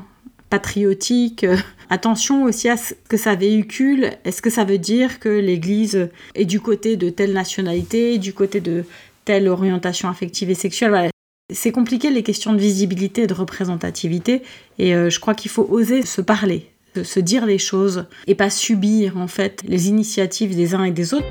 patriotiques, 0.53 1.45
euh, 1.45 1.57
attention 1.89 2.43
aussi 2.43 2.69
à 2.69 2.77
ce 2.77 2.93
que 3.09 3.17
ça 3.17 3.33
véhicule. 3.33 4.11
Est-ce 4.23 4.39
que 4.39 4.51
ça 4.51 4.65
veut 4.65 4.77
dire 4.77 5.19
que 5.19 5.27
l'Église 5.27 6.11
est 6.35 6.45
du 6.45 6.59
côté 6.59 6.95
de 6.95 7.09
telle 7.09 7.33
nationalité, 7.33 8.19
du 8.19 8.33
côté 8.33 8.61
de 8.61 8.85
telle 9.25 9.47
orientation 9.47 10.09
affective 10.09 10.51
et 10.51 10.53
sexuelle? 10.53 11.09
C'est 11.51 11.71
compliqué 11.71 12.11
les 12.11 12.21
questions 12.21 12.53
de 12.53 12.59
visibilité 12.59 13.23
et 13.23 13.27
de 13.27 13.33
représentativité, 13.33 14.43
et 14.77 14.93
euh, 14.93 15.09
je 15.09 15.19
crois 15.19 15.33
qu'il 15.33 15.49
faut 15.49 15.65
oser 15.71 16.03
se 16.03 16.21
parler, 16.21 16.69
se 17.01 17.19
dire 17.19 17.47
les 17.47 17.57
choses, 17.57 18.05
et 18.27 18.35
pas 18.35 18.51
subir 18.51 19.17
en 19.17 19.27
fait 19.27 19.63
les 19.67 19.87
initiatives 19.89 20.55
des 20.55 20.75
uns 20.75 20.83
et 20.83 20.91
des 20.91 21.15
autres. 21.15 21.25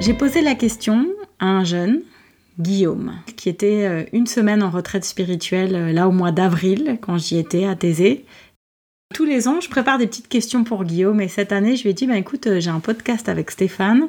J'ai 0.00 0.12
posé 0.12 0.42
la 0.42 0.54
question 0.54 1.06
un 1.40 1.64
jeune, 1.64 2.02
Guillaume, 2.60 3.14
qui 3.36 3.48
était 3.48 3.86
euh, 3.86 4.04
une 4.12 4.26
semaine 4.26 4.62
en 4.62 4.70
retraite 4.70 5.04
spirituelle 5.04 5.74
euh, 5.74 5.92
là 5.92 6.08
au 6.08 6.12
mois 6.12 6.32
d'avril, 6.32 6.98
quand 7.00 7.18
j'y 7.18 7.38
étais 7.38 7.64
à 7.64 7.74
Thésée. 7.74 8.24
Tous 9.14 9.24
les 9.24 9.48
ans, 9.48 9.60
je 9.60 9.68
prépare 9.68 9.98
des 9.98 10.06
petites 10.06 10.28
questions 10.28 10.62
pour 10.62 10.84
Guillaume 10.84 11.20
et 11.20 11.28
cette 11.28 11.52
année, 11.52 11.76
je 11.76 11.82
lui 11.82 11.90
ai 11.90 11.94
dit, 11.94 12.06
bah, 12.06 12.16
écoute, 12.16 12.46
euh, 12.46 12.60
j'ai 12.60 12.70
un 12.70 12.80
podcast 12.80 13.28
avec 13.28 13.50
Stéphane. 13.50 14.08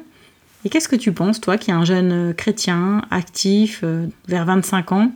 Et 0.64 0.68
qu'est-ce 0.68 0.88
que 0.88 0.96
tu 0.96 1.12
penses, 1.12 1.40
toi, 1.40 1.58
qui 1.58 1.70
es 1.70 1.74
un 1.74 1.84
jeune 1.84 2.32
chrétien, 2.34 3.02
actif, 3.10 3.82
vers 4.28 4.44
25 4.44 4.92
ans, 4.92 5.10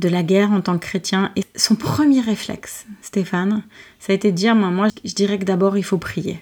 de 0.00 0.08
la 0.08 0.24
guerre 0.24 0.50
en 0.50 0.60
tant 0.60 0.76
que 0.76 0.84
chrétien? 0.84 1.30
Et 1.36 1.44
son 1.54 1.76
premier 1.76 2.20
réflexe, 2.20 2.84
Stéphane, 3.00 3.62
ça 4.00 4.12
a 4.12 4.16
été 4.16 4.32
de 4.32 4.36
dire, 4.36 4.56
moi, 4.56 4.88
je 5.04 5.14
dirais 5.14 5.38
que 5.38 5.44
d'abord, 5.44 5.78
il 5.78 5.84
faut 5.84 5.98
prier 5.98 6.40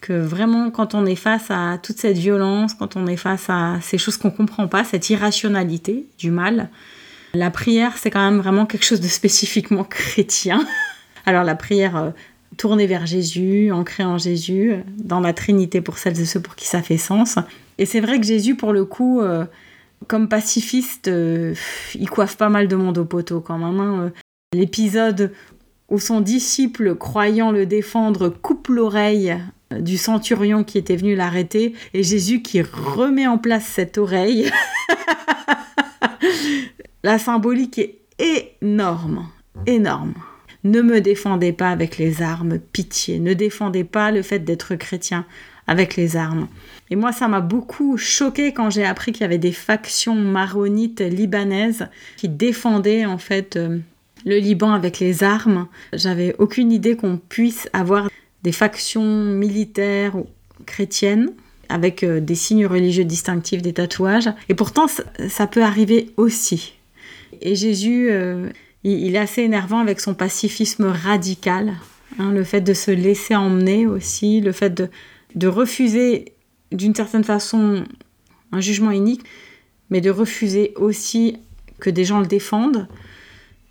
que 0.00 0.12
vraiment 0.12 0.70
quand 0.70 0.94
on 0.94 1.06
est 1.06 1.16
face 1.16 1.50
à 1.50 1.78
toute 1.82 1.98
cette 1.98 2.18
violence, 2.18 2.74
quand 2.74 2.96
on 2.96 3.06
est 3.06 3.16
face 3.16 3.46
à 3.48 3.78
ces 3.82 3.98
choses 3.98 4.16
qu'on 4.16 4.30
comprend 4.30 4.68
pas, 4.68 4.84
cette 4.84 5.10
irrationalité 5.10 6.06
du 6.18 6.30
mal, 6.30 6.68
la 7.34 7.50
prière 7.50 7.96
c'est 7.96 8.10
quand 8.10 8.24
même 8.24 8.40
vraiment 8.40 8.66
quelque 8.66 8.84
chose 8.84 9.00
de 9.00 9.08
spécifiquement 9.08 9.84
chrétien. 9.88 10.66
Alors 11.26 11.44
la 11.44 11.54
prière 11.54 11.96
euh, 11.96 12.10
tournée 12.56 12.86
vers 12.86 13.06
Jésus, 13.06 13.70
ancrée 13.72 14.04
en 14.04 14.18
Jésus, 14.18 14.74
dans 14.98 15.20
la 15.20 15.32
Trinité 15.32 15.80
pour 15.80 15.98
celles 15.98 16.20
et 16.20 16.24
ceux 16.24 16.40
pour 16.40 16.56
qui 16.56 16.66
ça 16.66 16.82
fait 16.82 16.98
sens. 16.98 17.38
Et 17.78 17.86
c'est 17.86 18.00
vrai 18.00 18.18
que 18.18 18.26
Jésus 18.26 18.56
pour 18.56 18.72
le 18.72 18.84
coup 18.84 19.20
euh, 19.20 19.44
comme 20.06 20.28
pacifiste, 20.28 21.08
euh, 21.08 21.54
il 21.94 22.08
coiffe 22.08 22.36
pas 22.36 22.48
mal 22.48 22.68
de 22.68 22.76
monde 22.76 22.98
au 22.98 23.04
poteau 23.04 23.40
quand 23.40 23.58
même. 23.58 23.80
Hein. 23.80 24.12
L'épisode 24.52 25.32
où 25.90 25.98
son 25.98 26.20
disciple, 26.20 26.94
croyant 26.94 27.52
le 27.52 27.66
défendre, 27.66 28.28
coupe 28.28 28.68
l'oreille 28.68 29.36
du 29.78 29.98
centurion 29.98 30.64
qui 30.64 30.78
était 30.78 30.96
venu 30.96 31.14
l'arrêter 31.14 31.74
et 31.94 32.02
Jésus 32.02 32.42
qui 32.42 32.62
remet 32.62 33.26
en 33.26 33.38
place 33.38 33.66
cette 33.66 33.98
oreille. 33.98 34.50
La 37.02 37.18
symbolique 37.18 37.80
est 38.18 38.52
énorme, 38.60 39.26
énorme. 39.66 40.14
Ne 40.64 40.82
me 40.82 41.00
défendez 41.00 41.52
pas 41.52 41.70
avec 41.70 41.96
les 41.96 42.20
armes, 42.20 42.58
pitié. 42.58 43.18
Ne 43.18 43.32
défendez 43.32 43.84
pas 43.84 44.10
le 44.10 44.22
fait 44.22 44.40
d'être 44.40 44.74
chrétien 44.74 45.24
avec 45.66 45.96
les 45.96 46.16
armes. 46.16 46.48
Et 46.90 46.96
moi, 46.96 47.12
ça 47.12 47.28
m'a 47.28 47.40
beaucoup 47.40 47.96
choqué 47.96 48.52
quand 48.52 48.68
j'ai 48.68 48.84
appris 48.84 49.12
qu'il 49.12 49.22
y 49.22 49.24
avait 49.24 49.38
des 49.38 49.52
factions 49.52 50.16
maronites 50.16 51.00
libanaises 51.00 51.88
qui 52.16 52.28
défendaient 52.28 53.06
en 53.06 53.18
fait 53.18 53.56
euh, 53.56 53.78
le 54.24 54.38
Liban 54.38 54.72
avec 54.72 54.98
les 54.98 55.22
armes. 55.24 55.66
J'avais 55.92 56.34
aucune 56.38 56.72
idée 56.72 56.96
qu'on 56.96 57.16
puisse 57.16 57.68
avoir 57.72 58.08
des 58.42 58.52
factions 58.52 59.24
militaires 59.24 60.14
chrétiennes 60.66 61.30
avec 61.68 62.02
euh, 62.02 62.20
des 62.20 62.34
signes 62.34 62.66
religieux 62.66 63.04
distinctifs, 63.04 63.62
des 63.62 63.72
tatouages. 63.72 64.30
Et 64.48 64.54
pourtant, 64.54 64.86
ça, 65.28 65.46
peut 65.46 65.62
arriver 65.62 66.10
aussi. 66.16 66.74
Et 67.40 67.54
Jésus, 67.54 68.08
euh, 68.10 68.48
il, 68.82 69.14
est 69.14 69.18
assez 69.18 69.42
énervant 69.42 69.78
avec 69.78 70.00
son 70.00 70.14
pacifisme 70.14 70.86
radical, 70.86 71.74
hein, 72.18 72.32
le 72.32 72.44
fait 72.44 72.60
de 72.60 72.74
se 72.74 72.90
laisser 72.90 73.36
emmener 73.36 73.86
aussi, 73.86 74.40
le 74.40 74.52
fait 74.52 74.70
de, 74.70 74.88
de 75.36 75.46
refuser 75.46 76.32
d'une 76.72 76.94
certaine 76.94 77.24
façon 77.24 77.84
un 78.52 78.60
jugement 78.60 78.90
unique, 78.90 79.22
mais 79.90 80.00
de 80.00 80.10
refuser 80.10 80.72
aussi 80.76 81.36
que 81.78 81.90
des 81.90 82.04
gens 82.04 82.20
le 82.20 82.26
défendent. 82.26 82.88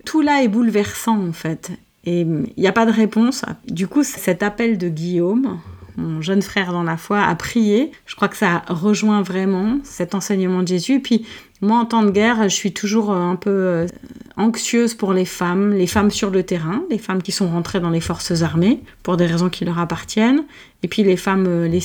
Tout 0.09 0.21
là 0.21 0.41
est 0.41 0.47
bouleversant 0.47 1.23
en 1.23 1.33
fait. 1.33 1.69
Et 2.03 2.21
il 2.21 2.53
n'y 2.57 2.65
a 2.65 2.71
pas 2.71 2.87
de 2.87 2.91
réponse. 2.91 3.45
Du 3.67 3.87
coup, 3.87 4.01
cet 4.01 4.41
appel 4.41 4.79
de 4.79 4.89
Guillaume, 4.89 5.59
mon 5.97 6.19
jeune 6.19 6.41
frère 6.41 6.71
dans 6.71 6.81
la 6.81 6.97
foi, 6.97 7.21
à 7.21 7.35
prier, 7.35 7.91
je 8.07 8.15
crois 8.15 8.27
que 8.27 8.35
ça 8.35 8.63
rejoint 8.69 9.21
vraiment 9.21 9.77
cet 9.83 10.15
enseignement 10.15 10.63
de 10.63 10.67
Jésus. 10.67 10.93
Et 10.93 10.99
puis, 10.99 11.27
moi, 11.61 11.77
en 11.77 11.85
temps 11.85 12.01
de 12.01 12.09
guerre, 12.09 12.41
je 12.49 12.55
suis 12.55 12.73
toujours 12.73 13.11
un 13.11 13.35
peu 13.35 13.51
euh, 13.51 13.87
anxieuse 14.35 14.95
pour 14.95 15.13
les 15.13 15.25
femmes, 15.25 15.73
les 15.73 15.85
femmes 15.85 16.09
sur 16.09 16.31
le 16.31 16.41
terrain, 16.41 16.81
les 16.89 16.97
femmes 16.97 17.21
qui 17.21 17.31
sont 17.31 17.47
rentrées 17.47 17.79
dans 17.79 17.91
les 17.91 18.01
forces 18.01 18.41
armées 18.41 18.81
pour 19.03 19.15
des 19.15 19.27
raisons 19.27 19.49
qui 19.49 19.63
leur 19.63 19.77
appartiennent, 19.77 20.43
et 20.81 20.87
puis 20.87 21.03
les 21.03 21.17
femmes, 21.17 21.45
euh, 21.47 21.67
les 21.67 21.81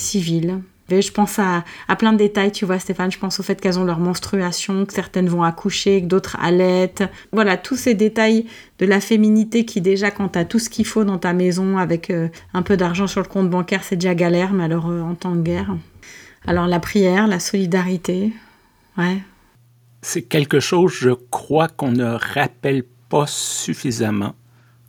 je 0.91 1.11
pense 1.11 1.39
à, 1.39 1.65
plein 1.97 2.13
de 2.13 2.19
détails, 2.19 2.53
tu 2.53 2.65
vois, 2.65 2.79
Stéphane. 2.79 3.11
Je 3.11 3.19
pense 3.19 3.41
au 3.41 3.43
fait 3.43 3.61
qu'elles 3.61 3.79
ont 3.79 3.85
leur 3.85 3.99
menstruation, 3.99 4.85
que 4.85 4.93
certaines 4.93 5.29
vont 5.29 5.43
accoucher, 5.43 6.03
que 6.03 6.07
d'autres 6.07 6.37
allaitent. 6.41 7.05
Voilà, 7.33 7.57
tous 7.57 7.77
ces 7.77 7.95
détails 7.95 8.47
de 8.79 8.87
la 8.87 9.01
féminité 9.01 9.65
qui, 9.65 9.81
déjà, 9.81 10.11
quand 10.11 10.31
tu 10.31 10.39
as 10.39 10.45
tout 10.45 10.59
ce 10.59 10.69
qu'il 10.69 10.87
faut 10.87 11.05
dans 11.05 11.19
ta 11.19 11.33
maison 11.33 11.79
avec 11.79 12.11
euh, 12.11 12.29
un 12.53 12.63
peu 12.63 12.77
d'argent 12.77 13.07
sur 13.07 13.23
le 13.23 13.29
compte 13.29 13.49
bancaire, 13.49 13.83
c'est 13.83 13.97
déjà 13.97 14.15
galère, 14.15 14.53
mais 14.53 14.65
alors 14.65 14.87
en 14.87 15.15
temps 15.15 15.35
de 15.35 15.43
guerre. 15.43 15.75
Alors, 16.47 16.67
la 16.67 16.81
prière, 16.81 17.27
la 17.27 17.41
solidarité, 17.41 18.33
ouais. 18.99 19.19
C'est 20.03 20.23
quelque 20.23 20.61
chose, 20.61 20.93
je 20.93 21.11
crois, 21.31 21.69
qu'on 21.69 21.93
ne 21.93 22.05
rappelle 22.35 22.85
pas 23.09 23.27
suffisamment. 23.27 24.35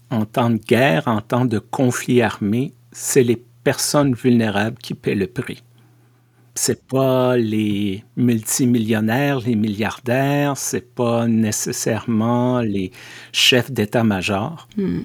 En 0.10 0.26
temps 0.26 0.50
de 0.50 0.58
guerre, 0.58 1.08
en 1.08 1.22
temps 1.22 1.46
de 1.46 1.58
conflit 1.58 2.22
armé, 2.22 2.74
c'est 2.92 3.24
les 3.24 3.42
personnes 3.64 4.14
vulnérables 4.14 4.78
qui 4.78 4.94
paient 4.94 5.16
le 5.16 5.28
prix 5.28 5.64
c'est 6.56 6.88
pas 6.88 7.36
les 7.36 8.04
multimillionnaires, 8.16 9.42
les 9.42 9.56
milliardaires, 9.56 10.56
c'est 10.56 10.96
pas 10.96 11.28
nécessairement 11.28 12.62
les 12.62 12.92
chefs 13.34 13.72
d'état-major. 13.72 14.68
Hmm. 14.78 15.02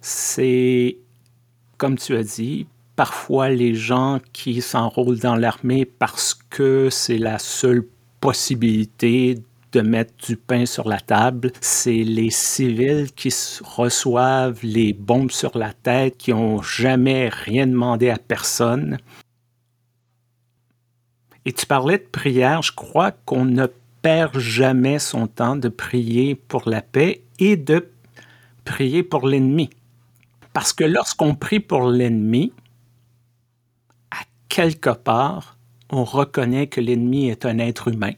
C'est, 0.00 0.96
comme 1.76 1.98
tu 1.98 2.16
as 2.16 2.22
dit, 2.22 2.66
parfois 2.96 3.50
les 3.50 3.74
gens 3.74 4.18
qui 4.32 4.62
s'enrôlent 4.62 5.18
dans 5.18 5.36
l'armée 5.36 5.84
parce 5.84 6.34
que 6.34 6.88
c'est 6.90 7.18
la 7.18 7.38
seule 7.38 7.86
possibilité 8.20 9.38
de 9.72 9.80
mettre 9.82 10.14
du 10.26 10.36
pain 10.36 10.64
sur 10.64 10.88
la 10.88 11.00
table. 11.00 11.52
C'est 11.60 11.92
les 12.02 12.30
civils 12.30 13.12
qui 13.14 13.32
reçoivent 13.62 14.60
les 14.62 14.94
bombes 14.94 15.30
sur 15.30 15.58
la 15.58 15.74
tête, 15.74 16.16
qui 16.16 16.32
n'ont 16.32 16.62
jamais 16.62 17.28
rien 17.28 17.66
demandé 17.66 18.08
à 18.08 18.16
personne. 18.16 18.98
Et 21.48 21.52
tu 21.52 21.64
parlais 21.64 21.96
de 21.96 22.04
prière, 22.04 22.60
je 22.60 22.72
crois 22.72 23.10
qu'on 23.10 23.46
ne 23.46 23.68
perd 24.02 24.38
jamais 24.38 24.98
son 24.98 25.26
temps 25.26 25.56
de 25.56 25.70
prier 25.70 26.34
pour 26.34 26.68
la 26.68 26.82
paix 26.82 27.22
et 27.38 27.56
de 27.56 27.88
prier 28.66 29.02
pour 29.02 29.26
l'ennemi. 29.26 29.70
Parce 30.52 30.74
que 30.74 30.84
lorsqu'on 30.84 31.34
prie 31.34 31.60
pour 31.60 31.88
l'ennemi, 31.88 32.52
à 34.10 34.18
quelque 34.50 34.90
part, 34.90 35.56
on 35.88 36.04
reconnaît 36.04 36.66
que 36.66 36.82
l'ennemi 36.82 37.30
est 37.30 37.46
un 37.46 37.58
être 37.60 37.88
humain. 37.88 38.12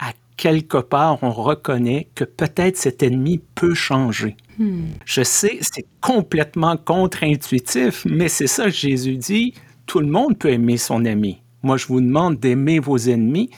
À 0.00 0.10
quelque 0.36 0.78
part, 0.78 1.22
on 1.22 1.30
reconnaît 1.30 2.08
que 2.16 2.24
peut-être 2.24 2.78
cet 2.78 3.04
ennemi 3.04 3.40
peut 3.54 3.74
changer. 3.74 4.36
Hmm. 4.58 4.86
Je 5.04 5.22
sais, 5.22 5.58
c'est 5.60 5.86
complètement 6.00 6.76
contre-intuitif, 6.78 8.04
mais 8.06 8.28
c'est 8.28 8.48
ça 8.48 8.64
que 8.64 8.70
Jésus 8.70 9.18
dit 9.18 9.54
tout 9.86 10.00
le 10.00 10.08
monde 10.08 10.36
peut 10.36 10.50
aimer 10.50 10.78
son 10.78 11.04
ami. 11.04 11.42
Moi, 11.62 11.76
je 11.76 11.86
vous 11.86 12.00
demande 12.00 12.38
d'aimer 12.38 12.78
vos 12.78 12.98
ennemis. 12.98 13.50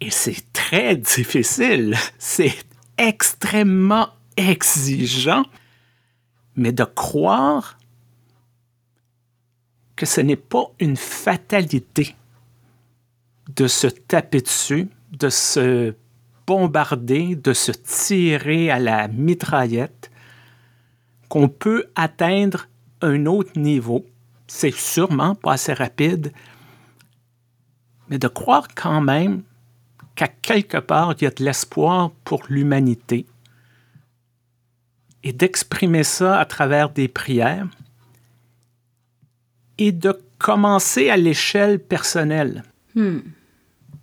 Et 0.00 0.10
c'est 0.10 0.52
très 0.52 0.96
difficile. 0.96 1.96
C'est 2.18 2.54
extrêmement 2.98 4.08
exigeant. 4.36 5.44
Mais 6.56 6.72
de 6.72 6.84
croire 6.84 7.78
que 9.96 10.06
ce 10.06 10.20
n'est 10.20 10.36
pas 10.36 10.66
une 10.80 10.96
fatalité 10.96 12.14
de 13.54 13.66
se 13.68 13.86
taper 13.86 14.40
dessus, 14.40 14.88
de 15.12 15.28
se 15.28 15.94
bombarder, 16.46 17.36
de 17.36 17.52
se 17.52 17.72
tirer 17.72 18.70
à 18.70 18.78
la 18.78 19.08
mitraillette, 19.08 20.10
qu'on 21.28 21.48
peut 21.48 21.86
atteindre 21.94 22.68
un 23.00 23.26
autre 23.26 23.58
niveau. 23.58 24.04
C'est 24.46 24.74
sûrement 24.74 25.34
pas 25.34 25.52
assez 25.52 25.72
rapide, 25.72 26.32
mais 28.14 28.18
de 28.18 28.28
croire 28.28 28.68
quand 28.76 29.00
même 29.00 29.42
qu'à 30.14 30.28
quelque 30.28 30.76
part, 30.76 31.16
il 31.18 31.24
y 31.24 31.26
a 31.26 31.30
de 31.30 31.42
l'espoir 31.44 32.12
pour 32.22 32.44
l'humanité 32.48 33.26
et 35.24 35.32
d'exprimer 35.32 36.04
ça 36.04 36.38
à 36.38 36.44
travers 36.44 36.90
des 36.90 37.08
prières 37.08 37.66
et 39.78 39.90
de 39.90 40.16
commencer 40.38 41.10
à 41.10 41.16
l'échelle 41.16 41.80
personnelle. 41.80 42.62
Hmm. 42.94 43.18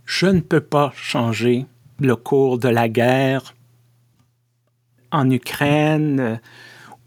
Je 0.04 0.26
ne 0.26 0.42
peux 0.42 0.60
pas 0.60 0.92
changer 0.94 1.66
le 2.02 2.18
cours 2.18 2.60
de 2.60 2.68
la 2.68 2.90
guerre 2.90 3.56
en 5.14 5.32
Ukraine 5.32 6.20
euh, 6.20 6.36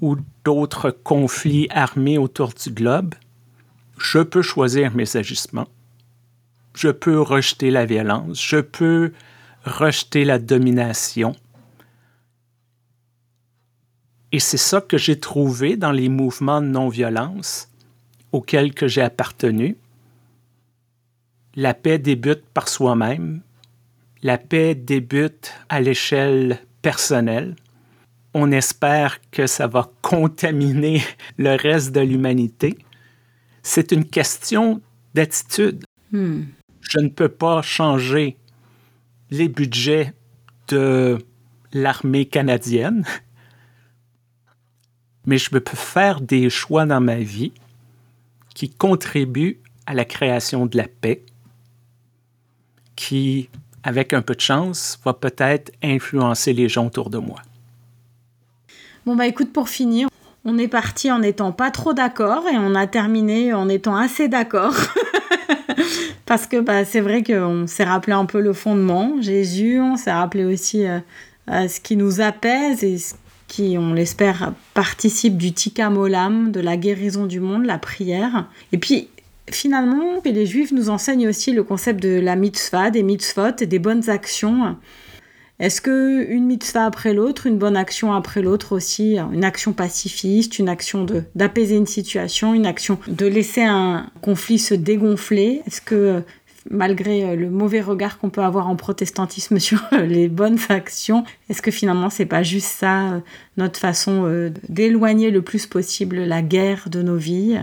ou 0.01 0.17
d'autres 0.43 0.91
conflits 0.91 1.69
armés 1.69 2.17
autour 2.17 2.55
du 2.55 2.71
globe. 2.71 3.15
Je 3.99 4.21
peux 4.21 4.41
choisir 4.41 4.97
mes 4.97 5.19
agissements. 5.19 5.69
Je 6.75 6.89
peux 6.89 7.21
rejeter 7.21 7.71
la 7.71 7.87
violence. 7.87 8.45
Je 8.45 8.59
peux 8.59 9.13
rejeter 9.65 10.25
la 10.25 10.39
domination. 10.39 11.35
Et 14.33 14.41
c'est 14.41 14.57
ça 14.57 14.81
que 14.81 14.99
j'ai 14.99 15.21
trouvé 15.21 15.77
dans 15.77 15.93
les 15.93 16.09
mouvements 16.09 16.61
de 16.61 16.67
non-violence 16.67 17.69
auxquels 18.33 18.75
que 18.75 18.89
j'ai 18.89 19.01
appartenu. 19.01 19.77
La 21.55 21.73
paix 21.73 21.99
débute 21.99 22.45
par 22.53 22.69
soi-même. 22.69 23.43
La 24.23 24.39
paix 24.39 24.75
débute 24.75 25.53
à 25.69 25.81
l'échelle 25.81 26.59
personnelle. 26.83 27.55
On 28.35 28.51
espère 28.51 29.21
que 29.31 29.47
ça 29.47 29.69
va 29.69 29.89
contaminer 30.03 31.01
le 31.39 31.55
reste 31.55 31.93
de 31.93 32.01
l'humanité. 32.01 32.77
C'est 33.63 33.93
une 33.93 34.05
question 34.05 34.81
d'attitude. 35.15 35.85
Hmm. 36.11 36.43
Je 36.89 36.99
ne 36.99 37.09
peux 37.09 37.29
pas 37.29 37.63
changer 37.63 38.37
les 39.31 39.49
budgets 39.49 40.13
de 40.69 41.19
l'armée 41.73 42.27
canadienne, 42.27 43.05
mais 45.27 45.39
je 45.39 45.51
peux 45.51 45.63
faire 45.75 46.21
des 46.21 46.51
choix 46.51 46.87
dans 46.87 47.01
ma 47.01 47.17
vie 47.17 47.53
qui 48.55 48.71
contribuent 48.71 49.61
à 49.87 49.95
la 49.95 50.05
création 50.05 50.67
de 50.67 50.77
la 50.77 50.87
paix, 50.87 51.25
qui, 52.97 53.49
avec 53.83 54.13
un 54.13 54.23
peu 54.23 54.35
de 54.35 54.41
chance, 54.41 54.99
va 55.05 55.13
peut-être 55.13 55.73
influencer 55.83 56.53
les 56.53 56.69
gens 56.69 56.87
autour 56.87 57.11
de 57.11 57.19
moi. 57.19 57.41
Bon 59.05 59.17
bah 59.17 59.27
écoute, 59.27 59.53
pour 59.53 59.69
finir, 59.69 60.09
on 60.45 60.57
est 60.57 60.69
parti 60.69 61.11
en 61.11 61.19
n'étant 61.19 61.53
pas 61.53 61.71
trop 61.71 61.93
d'accord 61.93 62.45
et 62.49 62.57
on 62.57 62.75
a 62.75 62.87
terminé 62.87 63.53
en 63.53 63.69
étant 63.69 63.97
assez 63.97 64.29
d'accord. 64.29 64.75
Parce 66.27 66.47
que 66.47 66.61
bah, 66.61 66.85
c'est 66.85 67.01
vrai 67.01 67.23
qu'on 67.23 67.67
s'est 67.67 67.85
rappelé 67.85 68.15
un 68.15 68.25
peu 68.25 68.41
le 68.41 68.53
fondement, 68.53 69.21
Jésus, 69.21 69.81
on 69.81 69.97
s'est 69.97 70.13
rappelé 70.13 70.45
aussi 70.45 70.87
euh, 70.87 71.01
ce 71.49 71.81
qui 71.81 71.97
nous 71.97 72.21
apaise 72.21 72.83
et 72.83 72.99
ce 72.99 73.15
qui, 73.47 73.77
on 73.79 73.93
l'espère, 73.93 74.53
participe 74.73 75.37
du 75.37 75.53
tikam 75.53 75.99
olam, 75.99 76.51
de 76.51 76.61
la 76.61 76.77
guérison 76.77 77.27
du 77.27 77.41
monde, 77.41 77.67
la 77.67 77.79
prière. 77.79 78.49
Et 78.73 78.79
puis, 78.79 79.09
finalement, 79.51 80.23
les 80.25 80.47
Juifs 80.47 80.73
nous 80.73 80.89
enseignent 80.89 81.29
aussi 81.29 81.53
le 81.53 81.63
concept 81.63 82.03
de 82.03 82.21
la 82.21 82.37
mitzvah, 82.37 82.91
des 82.91 83.03
mitzvot 83.03 83.57
et 83.61 83.67
des 83.67 83.79
bonnes 83.79 84.09
actions. 84.09 84.77
Est-ce 85.61 85.81
que 85.81 86.29
une 86.29 86.47
mitzvah 86.47 86.85
après 86.85 87.15
l'autre, 87.15 87.47
une 87.47 87.59
bonne 87.59 87.77
action 87.77 88.13
après 88.13 88.43
l'autre 88.43 88.73
aussi, 88.73 89.19
une 89.19 89.45
action 89.45 89.73
pacifiste, 89.73 90.59
une 90.59 90.69
action 90.69 91.05
de 91.05 91.23
d'apaiser 91.35 91.77
une 91.77 91.87
situation, 91.87 92.55
une 92.55 92.67
action 92.67 92.99
de 93.07 93.27
laisser 93.27 93.63
un 93.63 94.11
conflit 94.21 94.59
se 94.59 94.75
dégonfler? 94.75 95.63
Est-ce 95.67 95.81
que 95.81 96.23
malgré 96.71 97.25
euh, 97.25 97.37
le 97.37 97.51
mauvais 97.51 97.81
regard 97.81 98.19
qu'on 98.19 98.31
peut 98.31 98.43
avoir 98.43 98.69
en 98.69 98.77
protestantisme 98.77 99.59
sur 99.61 99.83
euh, 99.93 100.07
les 100.07 100.29
bonnes 100.29 100.59
actions, 100.69 101.25
est-ce 101.49 101.63
que 101.63 101.71
finalement 101.71 102.11
c'est 102.11 102.27
pas 102.27 102.43
juste 102.43 102.69
ça 102.69 103.13
euh, 103.13 103.21
notre 103.57 103.79
façon 103.79 104.51
d'éloigner 104.69 105.31
le 105.31 105.43
plus 105.43 105.67
possible 105.67 106.17
la 106.17 106.43
guerre 106.43 106.89
de 106.91 107.03
nos 107.03 107.17
vies? 107.17 107.59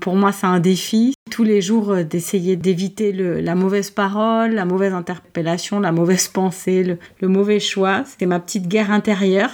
Pour 0.00 0.16
moi, 0.16 0.32
c'est 0.32 0.46
un 0.46 0.60
défi 0.60 1.14
tous 1.30 1.44
les 1.44 1.60
jours 1.60 1.96
d'essayer 2.04 2.56
d'éviter 2.56 3.12
la 3.12 3.54
mauvaise 3.54 3.90
parole, 3.90 4.52
la 4.52 4.64
mauvaise 4.64 4.92
interpellation, 4.92 5.80
la 5.80 5.92
mauvaise 5.92 6.28
pensée, 6.32 6.98
le, 7.20 7.28
mauvais 7.28 7.60
choix. 7.60 8.04
C'est 8.18 8.26
ma 8.26 8.40
petite 8.40 8.68
guerre 8.68 8.90
intérieure, 8.90 9.50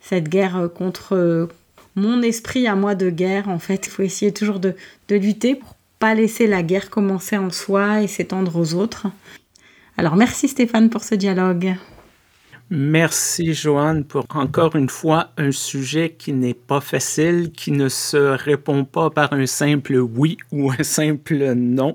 cette 0.00 0.28
guerre 0.28 0.68
contre 0.74 1.48
mon 1.94 2.22
esprit 2.22 2.66
à 2.66 2.74
moi 2.74 2.94
de 2.94 3.10
guerre. 3.10 3.48
En 3.48 3.58
fait, 3.58 3.86
il 3.86 3.90
faut 3.90 4.02
essayer 4.02 4.32
toujours 4.32 4.60
de, 4.60 4.74
de 5.08 5.16
lutter 5.16 5.54
pour 5.54 5.74
pas 5.98 6.14
laisser 6.14 6.46
la 6.46 6.62
guerre 6.62 6.90
commencer 6.90 7.36
en 7.36 7.50
soi 7.50 8.02
et 8.02 8.06
s'étendre 8.06 8.56
aux 8.56 8.74
autres. 8.74 9.06
Alors 9.96 10.16
merci 10.16 10.48
Stéphane 10.48 10.90
pour 10.90 11.02
ce 11.02 11.14
dialogue. 11.14 11.74
Merci 12.68 13.54
Joanne 13.54 14.04
pour 14.04 14.26
encore 14.34 14.74
une 14.74 14.88
fois 14.88 15.30
un 15.36 15.52
sujet 15.52 16.16
qui 16.18 16.32
n'est 16.32 16.54
pas 16.54 16.80
facile, 16.80 17.52
qui 17.52 17.70
ne 17.70 17.88
se 17.88 18.16
répond 18.16 18.84
pas 18.84 19.10
par 19.10 19.32
un 19.32 19.46
simple 19.46 19.96
oui 19.96 20.36
ou 20.50 20.72
un 20.72 20.82
simple 20.82 21.54
non. 21.54 21.94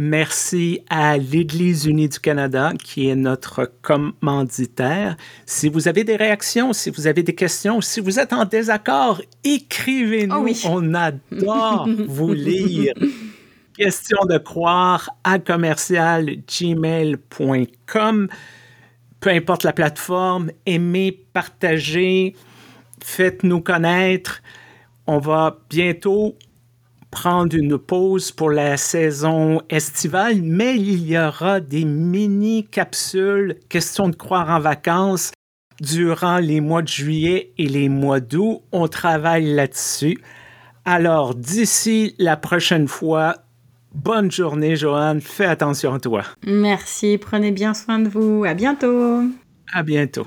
Merci 0.00 0.80
à 0.88 1.18
l'Église 1.18 1.84
unie 1.84 2.08
du 2.08 2.20
Canada 2.20 2.72
qui 2.82 3.08
est 3.08 3.16
notre 3.16 3.70
commanditaire. 3.82 5.16
Si 5.44 5.68
vous 5.68 5.88
avez 5.88 6.04
des 6.04 6.16
réactions, 6.16 6.72
si 6.72 6.88
vous 6.90 7.08
avez 7.08 7.22
des 7.24 7.34
questions, 7.34 7.80
si 7.80 8.00
vous 8.00 8.20
êtes 8.20 8.32
en 8.32 8.44
désaccord, 8.44 9.20
écrivez-nous. 9.44 10.36
Oh 10.36 10.44
oui. 10.44 10.62
On 10.66 10.94
adore 10.94 11.88
vous 12.06 12.32
lire. 12.32 12.94
Question 13.76 14.24
de 14.24 14.38
croire 14.38 15.10
à 15.24 15.38
commercial 15.38 16.26
gmail.com. 16.46 18.28
Peu 19.20 19.30
importe 19.30 19.64
la 19.64 19.72
plateforme, 19.72 20.50
aimez, 20.64 21.12
partagez, 21.32 22.36
faites-nous 23.02 23.60
connaître. 23.60 24.42
On 25.06 25.18
va 25.18 25.58
bientôt 25.68 26.36
prendre 27.10 27.56
une 27.56 27.78
pause 27.78 28.30
pour 28.30 28.50
la 28.50 28.76
saison 28.76 29.62
estivale, 29.70 30.42
mais 30.42 30.76
il 30.76 31.06
y 31.06 31.18
aura 31.18 31.60
des 31.60 31.84
mini-capsules 31.84 33.56
question 33.68 34.08
de 34.08 34.16
croire 34.16 34.50
en 34.50 34.60
vacances 34.60 35.32
durant 35.80 36.38
les 36.38 36.60
mois 36.60 36.82
de 36.82 36.88
juillet 36.88 37.52
et 37.58 37.66
les 37.66 37.88
mois 37.88 38.20
d'août. 38.20 38.62
On 38.72 38.88
travaille 38.88 39.52
là-dessus. 39.54 40.18
Alors, 40.84 41.34
d'ici 41.34 42.14
la 42.18 42.36
prochaine 42.36 42.88
fois, 42.88 43.36
bonne 43.94 44.30
journée, 44.30 44.76
Joanne. 44.76 45.20
Fais 45.20 45.46
attention 45.46 45.94
à 45.94 46.00
toi. 46.00 46.22
Merci. 46.46 47.18
Prenez 47.18 47.50
bien 47.50 47.74
soin 47.74 47.98
de 47.98 48.08
vous. 48.08 48.44
À 48.44 48.54
bientôt. 48.54 49.22
À 49.72 49.82
bientôt. 49.82 50.26